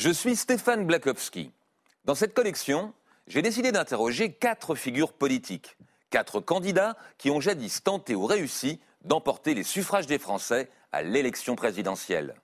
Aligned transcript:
Je 0.00 0.08
suis 0.08 0.34
Stéphane 0.34 0.86
Blakowski. 0.86 1.50
Dans 2.06 2.14
cette 2.14 2.32
collection, 2.32 2.94
j'ai 3.26 3.42
décidé 3.42 3.70
d'interroger 3.70 4.32
quatre 4.32 4.74
figures 4.74 5.12
politiques, 5.12 5.76
quatre 6.08 6.40
candidats 6.40 6.96
qui 7.18 7.30
ont 7.30 7.38
jadis 7.38 7.82
tenté 7.82 8.14
ou 8.14 8.24
réussi 8.24 8.80
d'emporter 9.04 9.52
les 9.52 9.62
suffrages 9.62 10.06
des 10.06 10.18
Français 10.18 10.70
à 10.90 11.02
l'élection 11.02 11.54
présidentielle. 11.54 12.34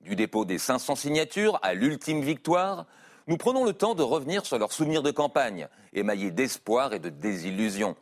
Du 0.00 0.16
dépôt 0.16 0.44
des 0.44 0.58
500 0.58 0.96
signatures 0.96 1.60
à 1.62 1.74
l'ultime 1.74 2.22
victoire, 2.22 2.86
nous 3.28 3.36
prenons 3.36 3.64
le 3.64 3.72
temps 3.72 3.94
de 3.94 4.02
revenir 4.02 4.44
sur 4.44 4.58
leurs 4.58 4.72
souvenirs 4.72 5.04
de 5.04 5.12
campagne, 5.12 5.68
émaillés 5.92 6.32
d'espoir 6.32 6.92
et 6.92 6.98
de 6.98 7.08
désillusion. 7.08 7.94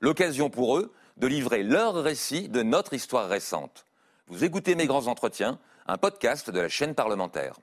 L'occasion 0.00 0.48
pour 0.48 0.78
eux 0.78 0.94
de 1.18 1.26
livrer 1.26 1.62
leur 1.62 1.92
récit 1.92 2.48
de 2.48 2.62
notre 2.62 2.94
histoire 2.94 3.28
récente. 3.28 3.84
Vous 4.28 4.44
écoutez 4.44 4.76
Mes 4.76 4.86
Grands 4.86 5.08
Entretiens, 5.08 5.58
un 5.86 5.98
podcast 5.98 6.48
de 6.48 6.60
la 6.60 6.70
chaîne 6.70 6.94
parlementaire. 6.94 7.56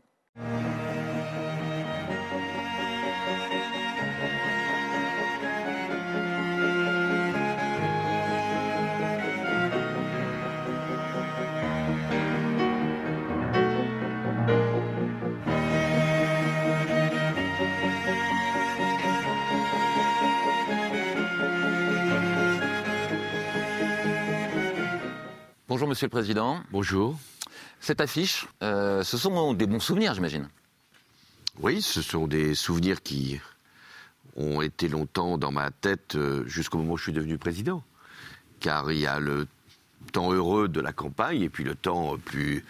Bonjour 25.83 25.89
Monsieur 25.89 26.07
le 26.07 26.11
Président. 26.11 26.61
Bonjour. 26.71 27.19
Cette 27.81 27.99
affiche, 27.99 28.47
euh, 28.61 29.03
ce 29.03 29.17
sont 29.17 29.53
des 29.53 29.67
bons 29.67 29.81
souvenirs, 29.81 30.13
j'imagine. 30.13 30.47
Oui, 31.59 31.81
ce 31.81 32.01
sont 32.01 32.25
des 32.25 32.55
souvenirs 32.55 33.03
qui 33.03 33.41
ont 34.37 34.61
été 34.61 34.87
longtemps 34.87 35.37
dans 35.37 35.51
ma 35.51 35.71
tête 35.71 36.15
euh, 36.15 36.47
jusqu'au 36.47 36.77
moment 36.77 36.93
où 36.93 36.97
je 36.97 37.03
suis 37.03 37.11
devenu 37.11 37.37
président. 37.37 37.83
Car 38.61 38.93
il 38.93 38.99
y 38.99 39.05
a 39.05 39.19
le 39.19 39.45
temps 40.13 40.31
heureux 40.31 40.69
de 40.69 40.79
la 40.79 40.93
campagne 40.93 41.41
et 41.41 41.49
puis 41.49 41.65
le 41.65 41.75
temps 41.75 42.17
plus 42.17 42.63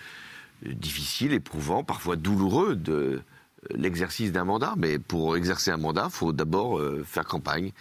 difficile, 0.66 1.34
éprouvant, 1.34 1.84
parfois 1.84 2.16
douloureux 2.16 2.76
de 2.76 3.22
l'exercice 3.70 4.32
d'un 4.32 4.46
mandat. 4.46 4.74
Mais 4.76 4.98
pour 4.98 5.38
exercer 5.38 5.70
un 5.70 5.78
mandat, 5.78 6.06
il 6.10 6.16
faut 6.16 6.32
d'abord 6.32 6.80
euh, 6.80 7.04
faire 7.06 7.26
campagne. 7.26 7.74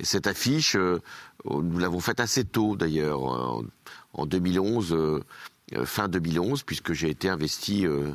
Et 0.00 0.06
cette 0.06 0.26
affiche, 0.26 0.78
nous 1.44 1.78
l'avons 1.78 2.00
faite 2.00 2.20
assez 2.20 2.46
tôt 2.46 2.74
d'ailleurs, 2.74 3.22
en 3.22 3.64
2011 4.16 5.22
euh, 5.74 5.84
fin 5.84 6.08
2011, 6.08 6.62
puisque 6.62 6.92
j'ai 6.92 7.10
été 7.10 7.28
investi 7.28 7.86
euh, 7.86 8.10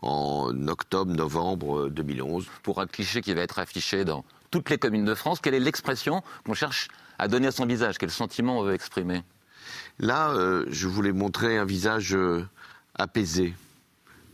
en 0.00 0.68
octobre-novembre 0.68 1.90
2011. 1.90 2.44
Euh, 2.44 2.50
Pour 2.62 2.80
un 2.80 2.86
cliché 2.86 3.20
qui 3.20 3.34
va 3.34 3.42
être 3.42 3.58
affiché 3.58 4.04
dans 4.04 4.24
toutes 4.50 4.70
les 4.70 4.78
communes 4.78 5.04
de 5.04 5.14
France, 5.14 5.40
quelle 5.40 5.54
est 5.54 5.60
l'expression 5.60 6.22
qu'on 6.46 6.54
cherche 6.54 6.88
à 7.18 7.28
donner 7.28 7.48
à 7.48 7.52
son 7.52 7.66
visage? 7.66 7.98
Quel 7.98 8.10
sentiment 8.10 8.60
on 8.60 8.62
veut 8.62 8.74
exprimer? 8.74 9.22
Là, 9.98 10.34
je 10.68 10.88
voulais 10.88 11.12
montrer 11.12 11.56
un 11.56 11.64
visage 11.64 12.16
apaisé, 12.96 13.54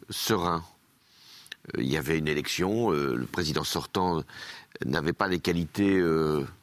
serein. 0.09 0.65
Il 1.77 1.89
y 1.89 1.97
avait 1.97 2.19
une 2.19 2.29
élection, 2.29 2.91
le 2.91 3.27
président 3.27 3.63
sortant 3.63 4.23
n'avait 4.85 5.13
pas 5.13 5.29
les 5.29 5.39
qualités, 5.39 6.03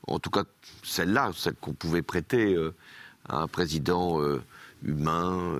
en 0.07 0.19
tout 0.19 0.31
cas 0.31 0.43
celle-là, 0.83 1.31
celle, 1.35 1.53
qu'on 1.55 1.73
pouvait 1.73 2.01
prêter 2.01 2.57
à 3.29 3.41
un 3.41 3.47
président 3.47 4.19
humain, 4.83 5.57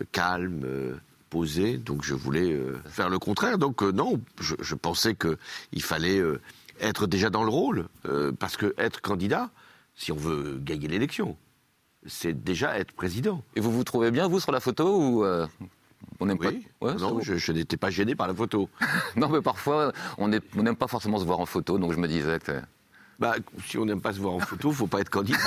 euh, 0.00 0.04
calme, 0.12 0.62
euh, 0.64 0.96
posé. 1.30 1.76
Donc 1.76 2.04
je 2.04 2.14
voulais 2.14 2.52
euh, 2.52 2.80
faire 2.86 3.08
le 3.08 3.18
contraire. 3.18 3.58
Donc 3.58 3.82
non, 3.82 4.20
je, 4.40 4.74
pensais 4.74 5.14
qu'il 5.14 5.82
fallait 5.82 6.22
être 6.80 7.06
déjà 7.06 7.30
dans 7.30 7.44
le 7.44 7.50
rôle, 7.50 7.88
parce 8.38 8.56
que 8.56 8.74
être 8.78 9.00
candidat, 9.00 9.50
si 9.94 10.12
on 10.12 10.16
veut 10.16 10.58
gagner 10.62 10.88
l'élection, 10.88 11.36
c'est 12.06 12.44
déjà 12.44 12.78
être 12.78 12.92
président. 12.92 13.42
Et 13.56 13.60
vous 13.60 13.72
vous 13.72 13.84
trouvez 13.84 14.10
bien, 14.10 14.28
vous, 14.28 14.40
sur 14.40 14.52
la 14.52 14.60
photo 14.60 14.98
ou 14.98 15.24
on 16.20 16.26
n'aime 16.26 16.38
oui. 16.40 16.66
pas. 16.80 16.94
non, 16.94 17.20
je, 17.20 17.52
n'étais 17.52 17.76
pas 17.76 17.90
gêné 17.90 18.14
par 18.14 18.28
la 18.28 18.34
photo. 18.34 18.68
non, 19.16 19.28
mais 19.28 19.40
parfois, 19.40 19.92
on 20.18 20.28
n'aime 20.28 20.76
pas 20.76 20.88
forcément 20.88 21.18
se 21.18 21.24
voir 21.24 21.40
en 21.40 21.46
photo, 21.46 21.78
donc 21.78 21.92
je 21.92 21.98
me 21.98 22.08
disais 22.08 22.38
que. 22.40 22.60
Bah, 23.24 23.36
si 23.64 23.78
on 23.78 23.86
n'aime 23.86 24.02
pas 24.02 24.12
se 24.12 24.18
voir 24.18 24.34
en 24.34 24.38
photo, 24.38 24.68
il 24.68 24.72
ne 24.72 24.76
faut 24.76 24.86
pas 24.86 25.00
être 25.00 25.08
candidat. 25.08 25.38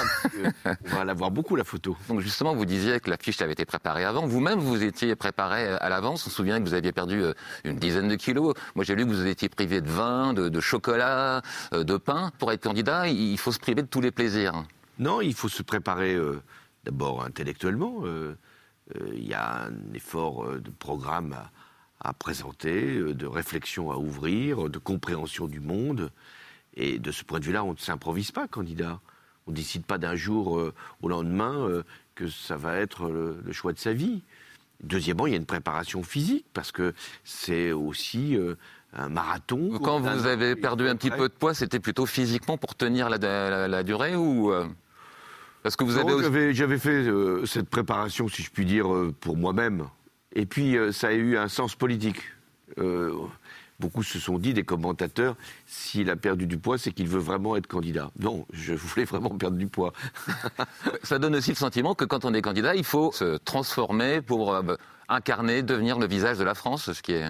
on 0.91 0.95
va 0.95 1.05
la 1.05 1.13
voir 1.13 1.29
beaucoup, 1.29 1.55
la 1.55 1.63
photo. 1.63 1.95
Donc 2.09 2.21
justement, 2.21 2.55
vous 2.55 2.65
disiez 2.65 2.99
que 2.99 3.07
la 3.07 3.17
fiche 3.17 3.39
avait 3.39 3.51
été 3.51 3.65
préparée 3.65 4.03
avant. 4.03 4.25
Vous-même, 4.25 4.57
vous 4.57 4.81
étiez 4.81 5.15
préparé 5.15 5.67
à 5.67 5.87
l'avance. 5.87 6.25
On 6.25 6.31
se 6.31 6.35
souvient 6.35 6.59
que 6.59 6.67
vous 6.67 6.73
aviez 6.73 6.91
perdu 6.91 7.21
euh, 7.21 7.33
une 7.65 7.77
dizaine 7.77 8.07
de 8.07 8.15
kilos. 8.15 8.55
Moi, 8.73 8.83
j'ai 8.83 8.95
lu 8.95 9.05
que 9.05 9.11
vous 9.11 9.27
étiez 9.27 9.47
privé 9.47 9.81
de 9.81 9.89
vin, 9.91 10.33
de, 10.33 10.59
chocolat, 10.59 11.43
euh, 11.71 11.83
de 11.83 11.97
pain. 11.97 12.31
Pour 12.39 12.51
être 12.51 12.63
candidat, 12.63 13.09
il 13.09 13.37
faut 13.37 13.51
se 13.51 13.59
priver 13.59 13.83
de 13.83 13.87
tous 13.87 14.01
les 14.01 14.09
plaisirs. 14.09 14.63
Non, 14.97 15.21
il 15.21 15.35
faut 15.35 15.47
se 15.47 15.61
préparer 15.61 16.15
euh, 16.15 16.41
d'abord 16.83 17.23
intellectuellement. 17.23 18.05
Il 19.13 19.27
y 19.27 19.35
a 19.35 19.65
un 19.65 19.93
effort 19.93 20.51
de 20.51 20.71
programme 20.71 21.35
à 21.99 22.13
présenter, 22.13 23.13
de 23.13 23.25
réflexion 23.27 23.91
à 23.91 23.97
ouvrir, 23.97 24.67
de 24.67 24.79
compréhension 24.79 25.45
du 25.45 25.59
monde. 25.59 26.09
Et 26.77 26.99
de 26.99 27.11
ce 27.11 27.23
point 27.23 27.39
de 27.39 27.45
vue-là, 27.45 27.63
on 27.63 27.73
ne 27.73 27.77
s'improvise 27.77 28.31
pas 28.31 28.47
candidat. 28.47 29.01
On 29.47 29.51
ne 29.51 29.55
décide 29.55 29.83
pas 29.83 29.97
d'un 29.97 30.15
jour 30.15 30.59
euh, 30.59 30.73
au 31.01 31.09
lendemain 31.09 31.67
euh, 31.67 31.83
que 32.15 32.27
ça 32.27 32.55
va 32.55 32.77
être 32.77 33.09
le, 33.09 33.51
choix 33.51 33.73
de 33.73 33.79
sa 33.79 33.93
vie. 33.93 34.21
Deuxièmement, 34.83 35.25
il 35.25 35.31
y 35.31 35.33
a 35.33 35.37
une 35.37 35.45
préparation 35.45 36.03
physique, 36.03 36.45
parce 36.53 36.71
que 36.71 36.93
c'est 37.23 37.71
aussi 37.71 38.37
euh, 38.37 38.55
un 38.93 39.09
marathon. 39.09 39.79
Quand 39.79 39.99
vous 39.99 40.27
avez 40.27 40.55
perdu 40.55 40.87
un 40.87 40.95
petit 40.95 41.09
peu 41.09 41.29
de 41.29 41.33
poids, 41.33 41.55
c'était 41.55 41.79
plutôt 41.79 42.05
physiquement 42.05 42.57
pour 42.57 42.75
tenir 42.75 43.09
la, 43.09 43.83
durée 43.83 44.15
ou 44.15 44.53
parce 45.63 45.75
que 45.75 45.83
vous 45.83 45.97
avez 45.97 46.53
j'avais 46.53 46.77
fait 46.77 47.05
cette 47.45 47.69
préparation, 47.69 48.27
si 48.27 48.43
je 48.43 48.51
puis 48.51 48.65
dire, 48.65 48.87
pour 49.19 49.35
moi-même. 49.35 49.87
Et 50.33 50.45
puis 50.45 50.77
ça 50.91 51.07
a 51.07 51.13
eu 51.13 51.37
un 51.37 51.47
sens 51.47 51.73
politique. 51.73 52.21
Beaucoup 53.79 54.01
se 54.01 54.19
sont 54.19 54.39
dit, 54.39 54.53
des 54.53 54.63
commentateurs, 54.63 55.35
s'il 55.67 56.09
a 56.09 56.15
perdu 56.15 56.47
du 56.47 56.57
poids, 56.57 56.79
c'est 56.79 56.91
qu'il 56.91 57.07
veut 57.07 57.19
vraiment 57.19 57.55
être 57.55 57.67
candidat. 57.67 58.11
Non, 58.19 58.47
je 58.51 58.73
voulais 58.73 59.05
vraiment 59.05 59.29
perdre 59.37 59.57
du 59.57 59.67
poids. 59.67 59.93
Ça 61.03 61.19
donne 61.19 61.35
aussi 61.35 61.51
le 61.51 61.55
sentiment 61.55 61.93
que 61.93 62.03
quand 62.03 62.25
on 62.25 62.33
est 62.33 62.41
candidat, 62.41 62.75
il 62.75 62.83
faut 62.83 63.11
se 63.11 63.37
transformer 63.37 64.21
pour 64.21 64.53
euh, 64.53 64.75
incarner, 65.09 65.61
devenir 65.61 65.99
le 65.99 66.07
visage 66.07 66.39
de 66.39 66.43
la 66.43 66.55
France, 66.55 66.91
ce 66.91 67.01
qui 67.01 67.13
est... 67.13 67.27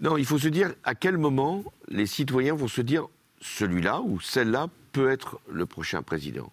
Non, 0.00 0.16
il 0.16 0.24
faut 0.24 0.38
se 0.38 0.48
dire 0.48 0.74
à 0.84 0.94
quel 0.94 1.18
moment 1.18 1.64
les 1.88 2.06
citoyens 2.06 2.54
vont 2.54 2.68
se 2.68 2.80
dire 2.80 3.06
celui-là 3.40 4.00
ou 4.00 4.20
celle-là 4.20 4.68
peut 4.92 5.10
être 5.10 5.38
le 5.48 5.66
prochain 5.66 6.02
président. 6.02 6.52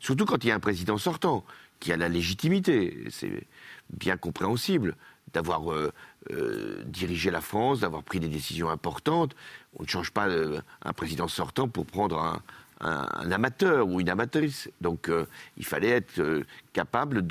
Surtout 0.00 0.24
quand 0.24 0.44
il 0.44 0.48
y 0.48 0.50
a 0.50 0.54
un 0.54 0.60
président 0.60 0.98
sortant 0.98 1.44
qui 1.80 1.92
a 1.92 1.96
la 1.96 2.08
légitimité. 2.08 3.04
C'est 3.10 3.46
bien 3.90 4.16
compréhensible 4.16 4.96
d'avoir 5.32 5.72
euh, 5.72 5.92
euh, 6.32 6.82
dirigé 6.86 7.30
la 7.30 7.40
France, 7.40 7.80
d'avoir 7.80 8.02
pris 8.02 8.20
des 8.20 8.28
décisions 8.28 8.70
importantes. 8.70 9.34
On 9.78 9.82
ne 9.82 9.88
change 9.88 10.10
pas 10.10 10.28
euh, 10.28 10.60
un 10.82 10.92
président 10.92 11.28
sortant 11.28 11.68
pour 11.68 11.86
prendre 11.86 12.18
un, 12.18 12.42
amateur 13.30 13.88
ou 13.88 14.00
une 14.00 14.10
amatrice. 14.10 14.68
Donc 14.82 15.10
il 15.56 15.64
fallait 15.64 15.88
être 15.88 16.42
capable 16.74 17.26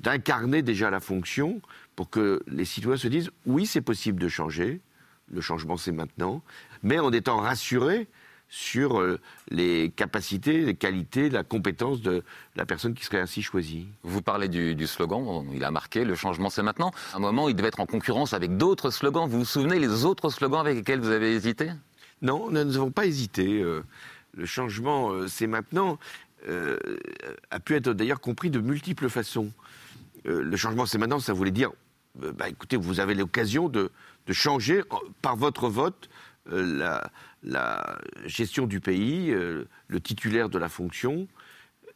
d'incarner 0.00 0.60
déjà 0.60 0.90
la 0.90 1.00
fonction 1.00 1.62
pour 1.96 2.10
que 2.10 2.42
les 2.46 2.66
citoyens 2.66 2.98
se 2.98 3.08
disent 3.08 3.30
oui, 3.46 3.64
c'est 3.64 3.80
possible 3.80 4.20
de 4.20 4.28
changer, 4.28 4.82
le 5.32 5.40
changement 5.40 5.78
c'est 5.78 5.92
maintenant, 5.92 6.42
mais 6.82 6.98
en 6.98 7.10
étant 7.10 7.38
rassurés 7.38 8.06
sur 8.52 9.00
euh, 9.00 9.18
les 9.48 9.90
capacités, 9.96 10.60
les 10.60 10.74
qualités, 10.74 11.30
la 11.30 11.42
compétence 11.42 12.02
de 12.02 12.22
la 12.54 12.66
personne 12.66 12.92
qui 12.92 13.02
serait 13.02 13.18
ainsi 13.18 13.40
choisie. 13.40 13.86
Vous 14.02 14.20
parlez 14.20 14.48
du, 14.48 14.86
slogan, 14.86 15.46
il 15.54 15.64
a 15.64 15.70
marqué 15.70 16.04
le 16.04 16.14
changement 16.14 16.50
c'est 16.50 16.62
maintenant. 16.62 16.92
À 17.14 17.16
un 17.16 17.20
moment, 17.20 17.48
il 17.48 17.56
devait 17.56 17.68
être 17.68 17.80
en 17.80 17.86
concurrence 17.86 18.34
avec 18.34 18.58
d'autres 18.58 18.90
slogans. 18.90 19.26
Vous 19.26 19.38
vous 19.38 19.44
souvenez 19.46 19.78
les 19.78 20.04
autres 20.04 20.28
slogans 20.28 20.60
avec 20.60 20.76
lesquels 20.76 21.00
vous 21.00 21.08
avez 21.08 21.32
hésité? 21.32 21.70
Non, 22.20 22.50
nous 22.50 22.62
n'avons 22.62 22.90
pas 22.90 23.06
hésité. 23.06 23.62
Euh, 23.62 23.82
le 24.34 24.44
changement 24.44 25.12
euh, 25.12 25.28
c'est 25.28 25.46
maintenant 25.46 25.98
a 27.52 27.60
pu 27.60 27.76
être 27.76 27.92
d'ailleurs 27.92 28.20
compris 28.20 28.50
de 28.50 28.58
multiples 28.58 29.08
façons. 29.08 29.52
le 30.24 30.56
changement 30.56 30.86
c'est 30.86 30.98
maintenant, 30.98 31.20
ça 31.20 31.32
voulait 31.32 31.52
dire, 31.52 31.70
bah, 32.16 32.48
écoutez, 32.48 32.76
vous 32.76 32.98
avez 32.98 33.14
l'occasion 33.14 33.68
de, 33.68 33.92
de 34.26 34.32
changer 34.32 34.82
par 35.22 35.36
votre 35.36 35.68
vote 35.68 36.10
la, 36.50 37.08
la 37.42 37.98
gestion 38.26 38.66
du 38.66 38.80
pays, 38.80 39.30
euh, 39.30 39.64
le 39.88 40.00
titulaire 40.00 40.48
de 40.48 40.58
la 40.58 40.68
fonction, 40.68 41.26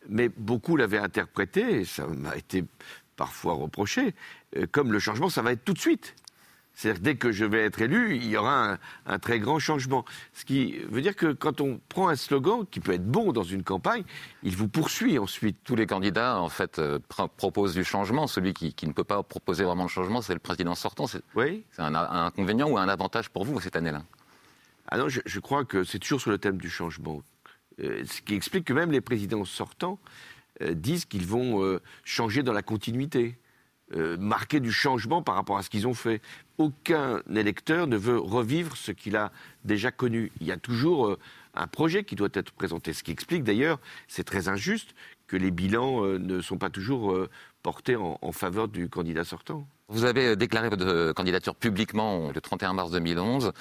mais 0.09 0.29
beaucoup 0.29 0.77
l'avaient 0.77 0.99
interprété, 0.99 1.81
et 1.81 1.85
ça 1.85 2.07
m'a 2.07 2.37
été 2.37 2.65
parfois 3.17 3.55
reproché, 3.55 4.15
euh, 4.57 4.67
comme 4.71 4.93
le 4.93 4.99
changement, 4.99 5.29
ça 5.29 5.43
va 5.43 5.53
être 5.53 5.65
tout 5.65 5.73
de 5.73 5.79
suite. 5.79 6.15
C'est-à-dire 6.77 7.01
dès 7.01 7.17
que 7.17 7.33
je 7.33 7.47
vais 7.47 7.65
être 7.65 7.81
élu, 7.81 8.17
il 8.17 8.27
y 8.27 8.37
aura 8.37 8.77
un, 9.07 9.19
très 9.19 9.41
grand 9.41 9.59
changement. 9.59 10.05
Ce 10.35 10.45
qui 10.45 10.77
veut 10.91 11.01
dire 11.01 11.17
que 11.17 11.33
quand 11.33 11.63
on 11.63 11.81
prend 11.89 12.09
un 12.09 12.17
slogan 12.17 12.67
qui 12.71 12.81
peut 12.81 12.93
être 12.93 13.07
bon 13.07 13.33
dans 13.33 13.43
une 13.43 13.63
campagne, 13.63 14.05
il 14.43 14.55
vous 14.55 14.69
poursuit 14.69 15.19
ensuite. 15.19 15.57
Tous 15.65 15.75
les 15.75 15.87
candidats, 15.87 16.39
en 16.39 16.51
fait, 16.51 16.79
euh, 16.79 16.99
proposent 17.39 17.73
du 17.73 17.83
changement. 17.83 18.27
Celui 18.27 18.53
qui, 18.53 18.87
ne 18.87 18.93
peut 18.93 19.05
pas 19.05 19.23
proposer 19.23 19.65
vraiment 19.65 19.85
le 19.85 19.89
changement, 19.89 20.21
c'est 20.21 20.35
le 20.35 20.39
président 20.39 20.75
sortant. 20.75 21.07
C'est 21.07 21.23
oui. 21.35 21.65
un, 21.79 21.95
inconvénient 21.95 22.69
ou 22.69 22.77
un 22.77 22.89
avantage 22.89 23.31
pour 23.31 23.47
vous 23.47 23.59
cette 23.59 23.77
année-là? 23.77 24.03
Ah 24.89 24.99
non, 24.99 25.09
je, 25.09 25.41
crois 25.41 25.65
que 25.65 25.85
c'est 25.85 25.99
toujours 25.99 26.21
sur 26.21 26.31
le 26.31 26.39
thème 26.39 26.59
du 26.59 26.71
changement. 26.71 27.23
Euh, 27.81 28.05
ce 28.05 28.23
qui 28.23 28.35
explique 28.35 28.65
que 28.65 28.73
même 28.73 28.93
les 28.93 29.01
présidents 29.01 29.45
sortants 29.45 29.99
euh, 30.63 30.75
disent 30.75 31.05
qu'ils 31.05 31.27
vont 31.27 31.79
changer 32.05 32.43
dans 32.43 32.53
la 32.53 32.63
continuité. 32.63 33.39
Euh, 33.95 34.17
marquer 34.17 34.59
du 34.59 34.73
changement 34.73 35.23
par 35.23 35.37
rapport 35.37 35.59
à 35.59 35.63
ce 35.63 35.71
qu'ils 35.71 35.87
ont 35.87 35.95
fait. 35.95 36.21
Aucun 36.59 37.23
électeur 37.33 37.87
ne 37.87 37.97
veut 37.97 38.19
revivre 38.19 38.77
ce 38.77 38.91
qu'il 38.91 39.15
a 39.15 39.31
déjà 39.65 39.93
connu. 39.93 40.33
Il 40.41 40.47
y 40.49 40.51
a 40.51 40.57
toujours 40.57 41.07
euh, 41.07 41.19
un 41.55 41.69
projet 41.69 42.03
qui 42.03 42.17
doit 42.17 42.31
être 42.33 42.51
présenté. 42.51 42.93
Ce 42.93 43.05
qui 43.05 43.13
explique 43.13 43.45
d'ailleurs, 43.45 43.79
c'est 44.09 44.25
très 44.25 44.49
injuste, 44.49 44.97
que 45.29 45.37
les 45.37 45.53
bilans 45.53 46.05
euh, 46.05 46.19
ne 46.19 46.41
sont 46.41 46.59
pas 46.59 46.69
toujours 46.69 47.17
portés 47.67 47.97
en, 47.97 48.31
faveur 48.31 48.69
du 48.69 48.89
candidat 48.89 49.25
sortant. 49.25 49.67
Vous 49.89 50.05
avez 50.05 50.37
déclaré 50.37 50.69
votre 50.69 51.13
candidature 51.15 51.57
publiquement 51.57 52.31
le 52.33 52.41
31 52.41 52.75
mars 52.75 52.93
2011. 52.93 53.53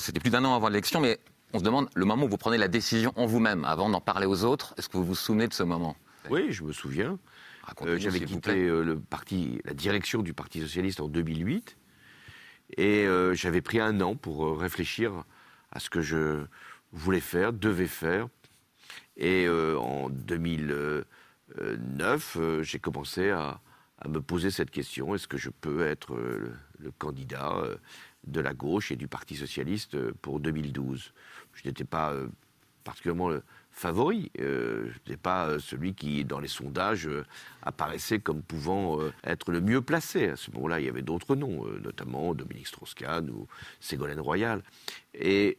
C'était 0.00 0.18
plus 0.18 0.30
d'un 0.30 0.44
an 0.44 0.56
avant 0.56 0.68
l'élection, 0.68 1.00
mais 1.00 1.20
on 1.52 1.60
se 1.60 1.64
demande 1.64 1.88
le 1.94 2.04
moment 2.04 2.24
où 2.24 2.28
vous 2.28 2.38
prenez 2.38 2.58
la 2.58 2.66
décision 2.66 3.12
en 3.14 3.26
vous-même, 3.26 3.64
avant 3.64 3.88
d'en 3.88 4.00
parler 4.00 4.26
aux 4.26 4.42
autres. 4.42 4.74
Est-ce 4.78 4.88
que 4.88 4.96
vous 4.96 5.04
vous 5.04 5.14
souvenez 5.14 5.46
de 5.46 5.54
ce 5.54 5.62
moment? 5.62 5.94
Oui, 6.28 6.50
je 6.50 6.64
me 6.64 6.72
souviens. 6.72 7.20
Euh, 7.82 7.98
j'avais 7.98 8.20
quitté 8.20 8.66
euh, 8.66 8.82
le 8.82 8.98
parti, 8.98 9.60
la 9.64 9.74
direction 9.74 10.22
du 10.22 10.34
Parti 10.34 10.60
socialiste 10.60 11.00
en 11.00 11.06
2008 11.06 11.76
et 12.76 13.06
euh, 13.06 13.32
j'avais 13.34 13.60
pris 13.60 13.78
un 13.78 14.00
an 14.00 14.16
pour 14.16 14.58
réfléchir 14.58 15.12
à 15.70 15.78
ce 15.78 15.88
que 15.88 16.00
je 16.00 16.44
voulais 16.92 17.20
faire, 17.20 17.52
devais 17.52 17.86
faire. 17.86 18.26
Et 19.16 19.46
en 19.48 20.08
2009, 21.56 22.62
j'ai 22.62 22.78
commencé 22.78 23.30
à, 23.30 23.60
me 24.08 24.20
poser 24.22 24.50
cette 24.50 24.70
question 24.70 25.14
est-ce 25.14 25.28
que 25.28 25.36
je 25.36 25.50
peux 25.50 25.86
être 25.86 26.14
le, 26.14 26.52
le 26.78 26.90
candidat 26.90 27.62
de 28.26 28.40
la 28.40 28.54
gauche 28.54 28.90
et 28.90 28.96
du 28.96 29.08
Parti 29.08 29.36
socialiste 29.36 30.10
pour 30.22 30.40
2012 30.40 31.12
Je 31.52 31.68
n'étais 31.68 31.84
pas 31.84 32.14
particulièrement 32.82 33.30
favori. 33.70 34.30
Euh, 34.40 34.86
je 34.90 34.98
n'étais 34.98 35.16
pas 35.16 35.46
euh, 35.46 35.58
celui 35.58 35.94
qui, 35.94 36.24
dans 36.24 36.40
les 36.40 36.48
sondages, 36.48 37.06
euh, 37.06 37.24
apparaissait 37.62 38.18
comme 38.18 38.42
pouvant 38.42 38.98
être 39.24 39.52
le 39.52 39.60
mieux 39.60 39.80
placé. 39.80 40.28
À 40.28 40.36
ce 40.36 40.50
moment-là, 40.52 40.80
il 40.80 40.86
y 40.86 40.88
avait 40.88 41.02
d'autres 41.02 41.36
noms, 41.36 41.64
notamment 41.82 42.34
Dominique 42.34 42.66
Strauss-Kahn 42.66 43.30
ou 43.30 43.46
Ségolène 43.80 44.20
Royal. 44.20 44.62
Et 45.14 45.58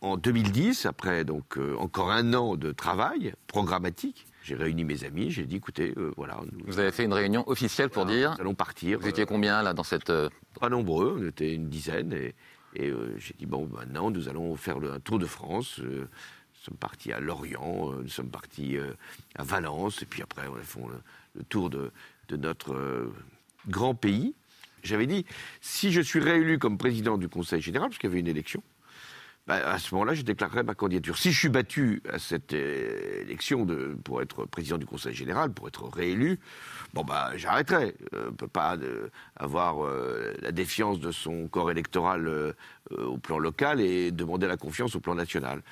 en 0.00 0.16
2010, 0.16 0.86
après 0.86 1.24
donc 1.24 1.58
encore 1.78 2.10
un 2.10 2.34
an 2.34 2.56
de 2.56 2.72
travail 2.72 3.34
programmatique, 3.46 4.26
j'ai 4.44 4.54
réuni 4.54 4.84
mes 4.84 5.04
amis, 5.04 5.30
j'ai 5.30 5.46
dit 5.46 5.56
écoutez, 5.56 5.94
voilà. 6.16 6.40
Vous 6.66 6.78
avez 6.78 6.92
fait 6.92 7.04
une 7.04 7.12
réunion 7.12 7.48
officielle 7.48 7.88
pour 7.88 8.06
dire. 8.06 8.32
Nous 8.34 8.42
allons 8.42 8.54
partir. 8.54 9.00
Vous 9.00 9.08
étiez 9.08 9.26
combien 9.26 9.62
là 9.62 9.72
dans 9.72 9.82
cette. 9.82 10.12
Pas 10.60 10.68
nombreux, 10.68 11.16
on 11.18 11.26
était 11.26 11.54
une 11.54 11.68
dizaine 11.68 12.12
et, 12.12 12.34
et 12.76 12.92
j'ai 13.16 13.34
dit 13.38 13.46
bon, 13.46 13.68
maintenant 13.72 14.10
nous 14.10 14.28
allons 14.28 14.54
faire 14.54 14.78
le, 14.78 14.92
un 14.92 15.00
tour 15.00 15.18
de 15.18 15.26
France. 15.26 15.80
Nous 16.64 16.70
sommes 16.70 16.78
partis 16.78 17.12
à 17.12 17.20
Lorient, 17.20 17.92
euh, 17.92 18.02
nous 18.04 18.08
sommes 18.08 18.30
partis 18.30 18.78
euh, 18.78 18.94
à 19.34 19.42
Valence, 19.42 20.00
et 20.00 20.06
puis 20.06 20.22
après, 20.22 20.48
on 20.48 20.56
a 20.56 20.62
fait 20.62 20.80
le, 21.34 21.44
tour 21.44 21.68
de, 21.68 21.90
notre 22.30 22.72
euh, 22.72 23.12
grand 23.68 23.94
pays. 23.94 24.34
J'avais 24.82 25.06
dit, 25.06 25.26
si 25.60 25.92
je 25.92 26.00
suis 26.00 26.20
réélu 26.20 26.58
comme 26.58 26.78
président 26.78 27.18
du 27.18 27.28
Conseil 27.28 27.60
général, 27.60 27.90
parce 27.90 27.98
qu'il 27.98 28.08
y 28.08 28.12
avait 28.12 28.20
une 28.20 28.28
élection, 28.28 28.62
bah, 29.46 29.56
à 29.56 29.78
ce 29.78 29.94
moment-là, 29.94 30.14
je 30.14 30.22
déclarerai 30.22 30.62
ma 30.62 30.74
candidature. 30.74 31.18
Si 31.18 31.32
je 31.32 31.38
suis 31.38 31.48
battu 31.48 32.02
à 32.10 32.18
cette 32.18 32.52
élection 32.52 33.64
de, 33.64 33.96
pour 34.02 34.22
être 34.22 34.46
président 34.46 34.78
du 34.78 34.86
Conseil 34.86 35.14
général, 35.14 35.52
pour 35.52 35.68
être 35.68 35.84
réélu, 35.84 36.38
bon 36.94 37.04
bah 37.04 37.32
j'arrêterai. 37.36 37.94
on 38.12 38.26
ne 38.26 38.30
peut 38.30 38.48
pas 38.48 38.76
avoir 39.36 39.86
la 40.40 40.52
défiance 40.52 40.98
de 40.98 41.10
son 41.10 41.48
corps 41.48 41.70
électoral 41.70 42.54
au 42.90 43.18
plan 43.18 43.38
local 43.38 43.80
et 43.80 44.10
demander 44.10 44.46
la 44.46 44.56
confiance 44.56 44.96
au 44.96 45.00
plan 45.00 45.14
national. 45.14 45.62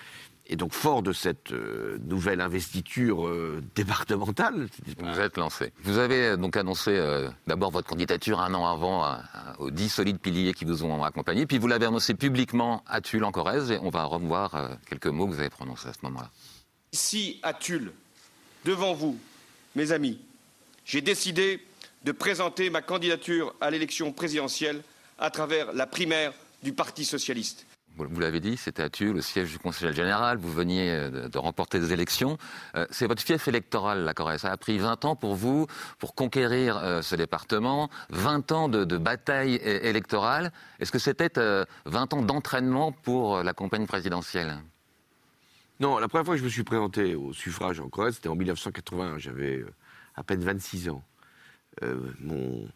Et 0.52 0.56
donc, 0.56 0.74
fort 0.74 1.02
de 1.02 1.14
cette 1.14 1.52
euh, 1.52 1.96
nouvelle 2.04 2.42
investiture 2.42 3.26
euh, 3.26 3.62
départementale, 3.74 4.68
vous 4.98 5.18
êtes 5.18 5.38
lancé. 5.38 5.72
Vous 5.82 5.96
avez 5.96 6.26
euh, 6.26 6.36
donc 6.36 6.58
annoncé 6.58 7.00
d'abord 7.46 7.70
votre 7.70 7.88
candidature 7.88 8.38
un 8.38 8.52
an 8.52 8.66
avant 8.66 9.18
aux 9.58 9.70
dix 9.70 9.88
solides 9.88 10.18
piliers 10.18 10.52
qui 10.52 10.66
vous 10.66 10.84
ont 10.84 11.04
accompagné, 11.04 11.46
puis 11.46 11.56
vous 11.56 11.68
l'avez 11.68 11.86
annoncé 11.86 12.12
publiquement 12.12 12.84
à 12.86 13.00
Tulle 13.00 13.24
en 13.24 13.32
Corrèze, 13.32 13.70
et 13.70 13.78
on 13.78 13.88
va 13.88 14.04
revoir 14.04 14.76
quelques 14.86 15.06
mots 15.06 15.26
que 15.26 15.32
vous 15.32 15.40
avez 15.40 15.48
prononcés 15.48 15.88
à 15.88 15.94
ce 15.94 16.00
moment-là. 16.02 16.30
Ici, 16.92 17.40
à 17.42 17.54
Tulle, 17.54 17.90
devant 18.66 18.92
vous, 18.92 19.18
mes 19.74 19.90
amis, 19.90 20.20
j'ai 20.84 21.00
décidé 21.00 21.64
de 22.04 22.12
présenter 22.12 22.68
ma 22.68 22.82
candidature 22.82 23.54
à 23.62 23.70
l'élection 23.70 24.12
présidentielle 24.12 24.82
à 25.18 25.30
travers 25.30 25.72
la 25.72 25.86
primaire 25.86 26.34
du 26.62 26.74
Parti 26.74 27.06
socialiste 27.06 27.64
vous 27.96 28.20
l'avez 28.20 28.40
dit, 28.40 28.56
c'était 28.56 28.82
à 28.82 28.90
Tulle, 28.90 29.16
le 29.16 29.20
siège 29.20 29.50
du 29.52 29.58
Conseil 29.58 29.92
général, 29.92 30.38
vous 30.38 30.52
veniez 30.52 30.90
euh, 30.90 31.28
de, 31.28 31.38
remporter 31.38 31.78
des 31.78 31.92
élections. 31.92 32.38
Euh, 32.74 32.86
c'est 32.90 33.06
votre 33.06 33.22
fief 33.22 33.48
électoral, 33.48 34.04
la 34.04 34.14
Corée. 34.14 34.38
Ça 34.38 34.50
a 34.50 34.56
pris 34.56 34.78
20 34.78 35.04
ans 35.04 35.16
pour 35.16 35.34
vous, 35.34 35.66
pour 35.98 36.14
conquérir 36.14 36.78
euh, 36.78 37.02
ce 37.02 37.16
département, 37.16 37.90
20 38.10 38.52
ans 38.52 38.68
de, 38.68 38.96
bataille 38.96 39.56
électorale. 39.56 40.52
Est-ce 40.80 40.92
que 40.92 40.98
c'était 40.98 41.32
20 41.86 42.14
ans 42.14 42.22
d'entraînement 42.22 42.92
pour 42.92 43.42
la 43.42 43.52
campagne 43.52 43.86
présidentielle? 43.86 44.58
Non, 45.80 45.98
la 45.98 46.08
première 46.08 46.24
fois 46.24 46.34
que 46.34 46.40
je 46.40 46.44
me 46.44 46.50
suis 46.50 46.62
présenté 46.62 47.14
au 47.14 47.32
suffrage 47.32 47.80
en 47.80 47.88
Corée, 47.88 48.12
c'était 48.12 48.28
en 48.28 48.36
1981. 48.36 49.18
J'avais 49.18 49.64
à 50.14 50.22
peine 50.22 50.42
26 50.42 50.90
ans. 50.90 51.02
mon 52.20 52.68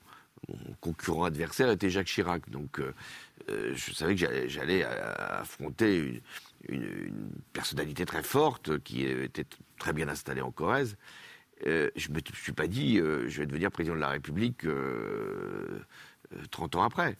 mon 0.48 0.75
concurrent 0.81 1.25
adversaire 1.25 1.70
était 1.70 1.90
Jacques 1.90 2.06
Chirac. 2.06 2.48
Donc 2.50 2.78
euh, 2.81 2.94
euh, 3.50 3.72
je 3.75 3.93
savais 3.93 4.14
que 4.14 4.48
j'allais 4.48 4.84
affronter 4.84 6.22
une, 6.69 6.90
personnalité 7.52 8.04
très 8.04 8.22
forte 8.22 8.78
qui 8.81 9.04
était 9.04 9.46
très 9.78 9.93
bien 9.93 10.08
installée 10.08 10.40
en 10.40 10.50
Corrèze. 10.50 10.96
Euh, 11.66 11.90
je 11.96 12.10
ne 12.10 12.14
me 12.14 12.20
suis 12.34 12.52
pas 12.52 12.66
dit 12.66 12.96
je 12.96 13.38
vais 13.38 13.46
devenir 13.46 13.70
président 13.70 13.94
de 13.94 14.00
la 14.00 14.10
République 14.10 14.66
30 16.50 16.76
ans 16.76 16.82
après. 16.82 17.16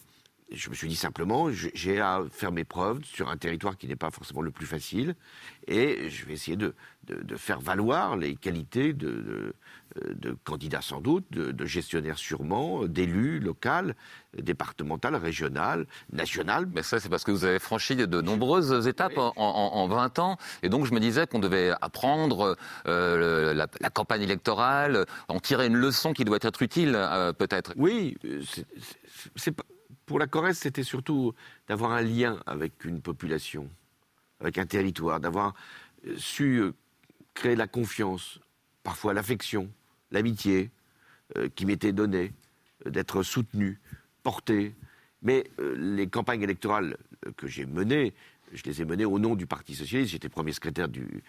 Je 0.53 0.71
me 0.71 0.75
suis 0.75 0.89
dit 0.89 0.97
simplement, 0.97 1.51
j'ai 1.51 2.01
à 2.01 2.23
faire 2.31 2.53
mes 2.53 2.65
preuves 2.65 3.03
sur 3.05 3.29
un 3.29 3.37
territoire 3.37 3.77
qui 3.77 3.89
n'est 3.89 3.97
pas 3.97 4.11
forcément 4.11 4.43
le 4.43 4.53
plus 4.53 4.67
facile, 4.67 5.17
et 5.67 6.09
je 6.09 6.25
vais 6.25 6.35
essayer 6.35 6.57
de, 6.57 6.75
faire 7.37 7.61
valoir 7.61 8.17
les 8.17 8.37
qualités 8.37 8.93
de, 8.93 9.55
de 10.03 10.37
candidats 10.45 10.83
sans 10.83 11.01
doute, 11.01 11.25
de, 11.31 11.67
gestionnaires 11.67 12.19
sûrement, 12.19 12.85
d'élus 12.87 13.39
local, 13.39 13.95
départemental, 14.37 15.17
régional, 15.17 15.87
national. 16.13 16.67
Mais 16.73 16.83
ça, 16.83 17.01
c'est 17.01 17.09
parce 17.09 17.25
que 17.25 17.31
vous 17.31 17.45
avez 17.45 17.59
franchi 17.59 17.97
de 17.97 18.21
nombreuses 18.21 18.87
étapes 18.87 19.17
en, 19.17 19.89
20 19.89 20.19
ans. 20.19 20.37
Et 20.63 20.69
donc, 20.69 20.87
je 20.87 20.93
me 20.93 21.01
disais 21.01 21.27
qu'on 21.27 21.39
devait 21.39 21.73
apprendre 21.81 22.57
euh, 22.87 23.55
la, 23.55 23.91
campagne 23.91 24.23
électorale, 24.23 25.07
en 25.29 25.41
tirer 25.41 25.67
une 25.67 25.77
leçon 25.77 26.13
qui 26.13 26.25
doit 26.25 26.39
être 26.43 26.63
utile, 26.63 26.95
euh, 26.95 27.33
peut-être. 27.33 27.73
Oui, 27.77 28.17
c'est 29.37 29.53
pas 29.53 29.65
pour 30.07 30.21
la 30.21 30.29
Corrèze, 30.29 30.59
c'était 30.59 30.85
surtout 30.85 31.35
d'avoir 31.69 31.91
un 31.91 32.03
lien 32.03 32.41
avec 32.47 32.85
une 32.85 33.03
population, 33.03 33.69
avec 34.41 34.57
un 34.57 34.65
territoire, 34.65 35.21
d'avoir 35.21 35.55
euh, 36.07 36.17
su 36.17 36.59
euh, 36.59 36.73
créer 37.35 37.57
la 37.57 37.67
confiance, 37.67 38.41
parfois 38.85 39.13
l'affection, 39.13 39.69
l'amitié 40.13 40.71
euh, 41.37 41.49
qui 41.55 41.67
m'était 41.67 41.93
donnée, 41.93 42.33
d'être 42.87 43.25
soutenu, 43.25 43.81
porté. 44.23 44.75
Mais 45.23 45.51
les 45.59 46.07
campagnes 46.07 46.43
électorales 46.43 46.97
que 47.37 47.49
j'ai 47.49 47.67
menées, 47.67 48.15
je 48.53 48.63
les 48.65 48.83
ai 48.83 48.85
menées 48.85 49.05
au 49.05 49.19
nom 49.19 49.35
du 49.35 49.47
Parti 49.47 49.75
socialiste. 49.75 50.13
J'étais 50.13 50.29
premier 50.29 50.53
secrétaire 50.53 50.89
du, 50.89 51.23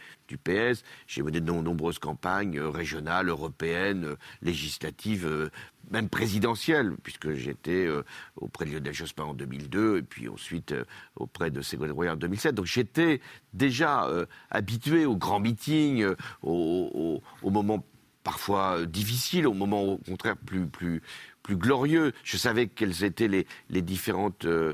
PS. 0.43 0.83
J'ai 1.07 1.21
mené 1.23 1.39
de 1.39 1.51
nombreuses 1.51 1.99
campagnes 1.99 2.59
régionales, 2.59 3.29
européennes, 3.29 4.15
législatives, 4.41 5.49
même 5.91 6.09
présidentielles, 6.09 6.95
puisque 7.03 7.33
j'étais 7.33 7.85
euh, 7.85 8.03
auprès 8.35 8.65
de 8.65 8.71
Lionel 8.71 8.93
Jospin 8.93 9.23
en 9.23 9.33
2002 9.33 9.97
et 9.97 10.01
puis 10.01 10.27
ensuite 10.29 10.71
euh, 10.73 10.83
auprès 11.15 11.51
de 11.51 11.61
Ségolène 11.61 11.93
Royal 11.93 12.15
en 12.15 12.17
2007. 12.17 12.55
Donc 12.55 12.65
j'étais 12.65 13.21
déjà 13.53 14.05
euh, 14.05 14.25
habitué 14.49 15.05
aux 15.05 15.15
grands 15.15 15.39
meetings, 15.39 16.05
aux, 16.41 17.21
moments 17.43 17.85
parfois 18.23 18.85
difficiles, 18.85 19.47
aux 19.47 19.53
moments 19.53 19.83
au 19.83 19.97
contraire 19.97 20.35
plus, 20.35 21.01
plus 21.47 21.55
glorieux. 21.55 22.11
Je 22.25 22.35
savais 22.35 22.67
quelles 22.67 23.05
étaient 23.05 23.29
les, 23.29 23.81
différentes 23.81 24.43
euh, 24.43 24.73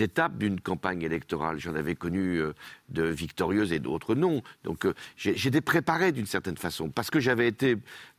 étapes 0.00 0.36
d'une 0.36 0.60
campagne 0.60 1.02
électorale. 1.02 1.60
J'en 1.60 1.76
avais 1.76 1.94
connu 1.94 2.38
euh, 2.38 2.54
de 2.88 3.04
victorieuses 3.04 3.72
et 3.72 3.78
d'autres 3.78 4.16
non. 4.16 4.42
Donc 4.64 4.84
euh, 4.84 4.94
j'étais 5.16 5.60
préparé 5.60 6.10
d'une 6.10 6.26
certaine 6.26 6.56
façon, 6.56 6.90
parce 6.90 7.08
que 7.08 7.20
j'avais 7.20 7.46
été 7.46 7.76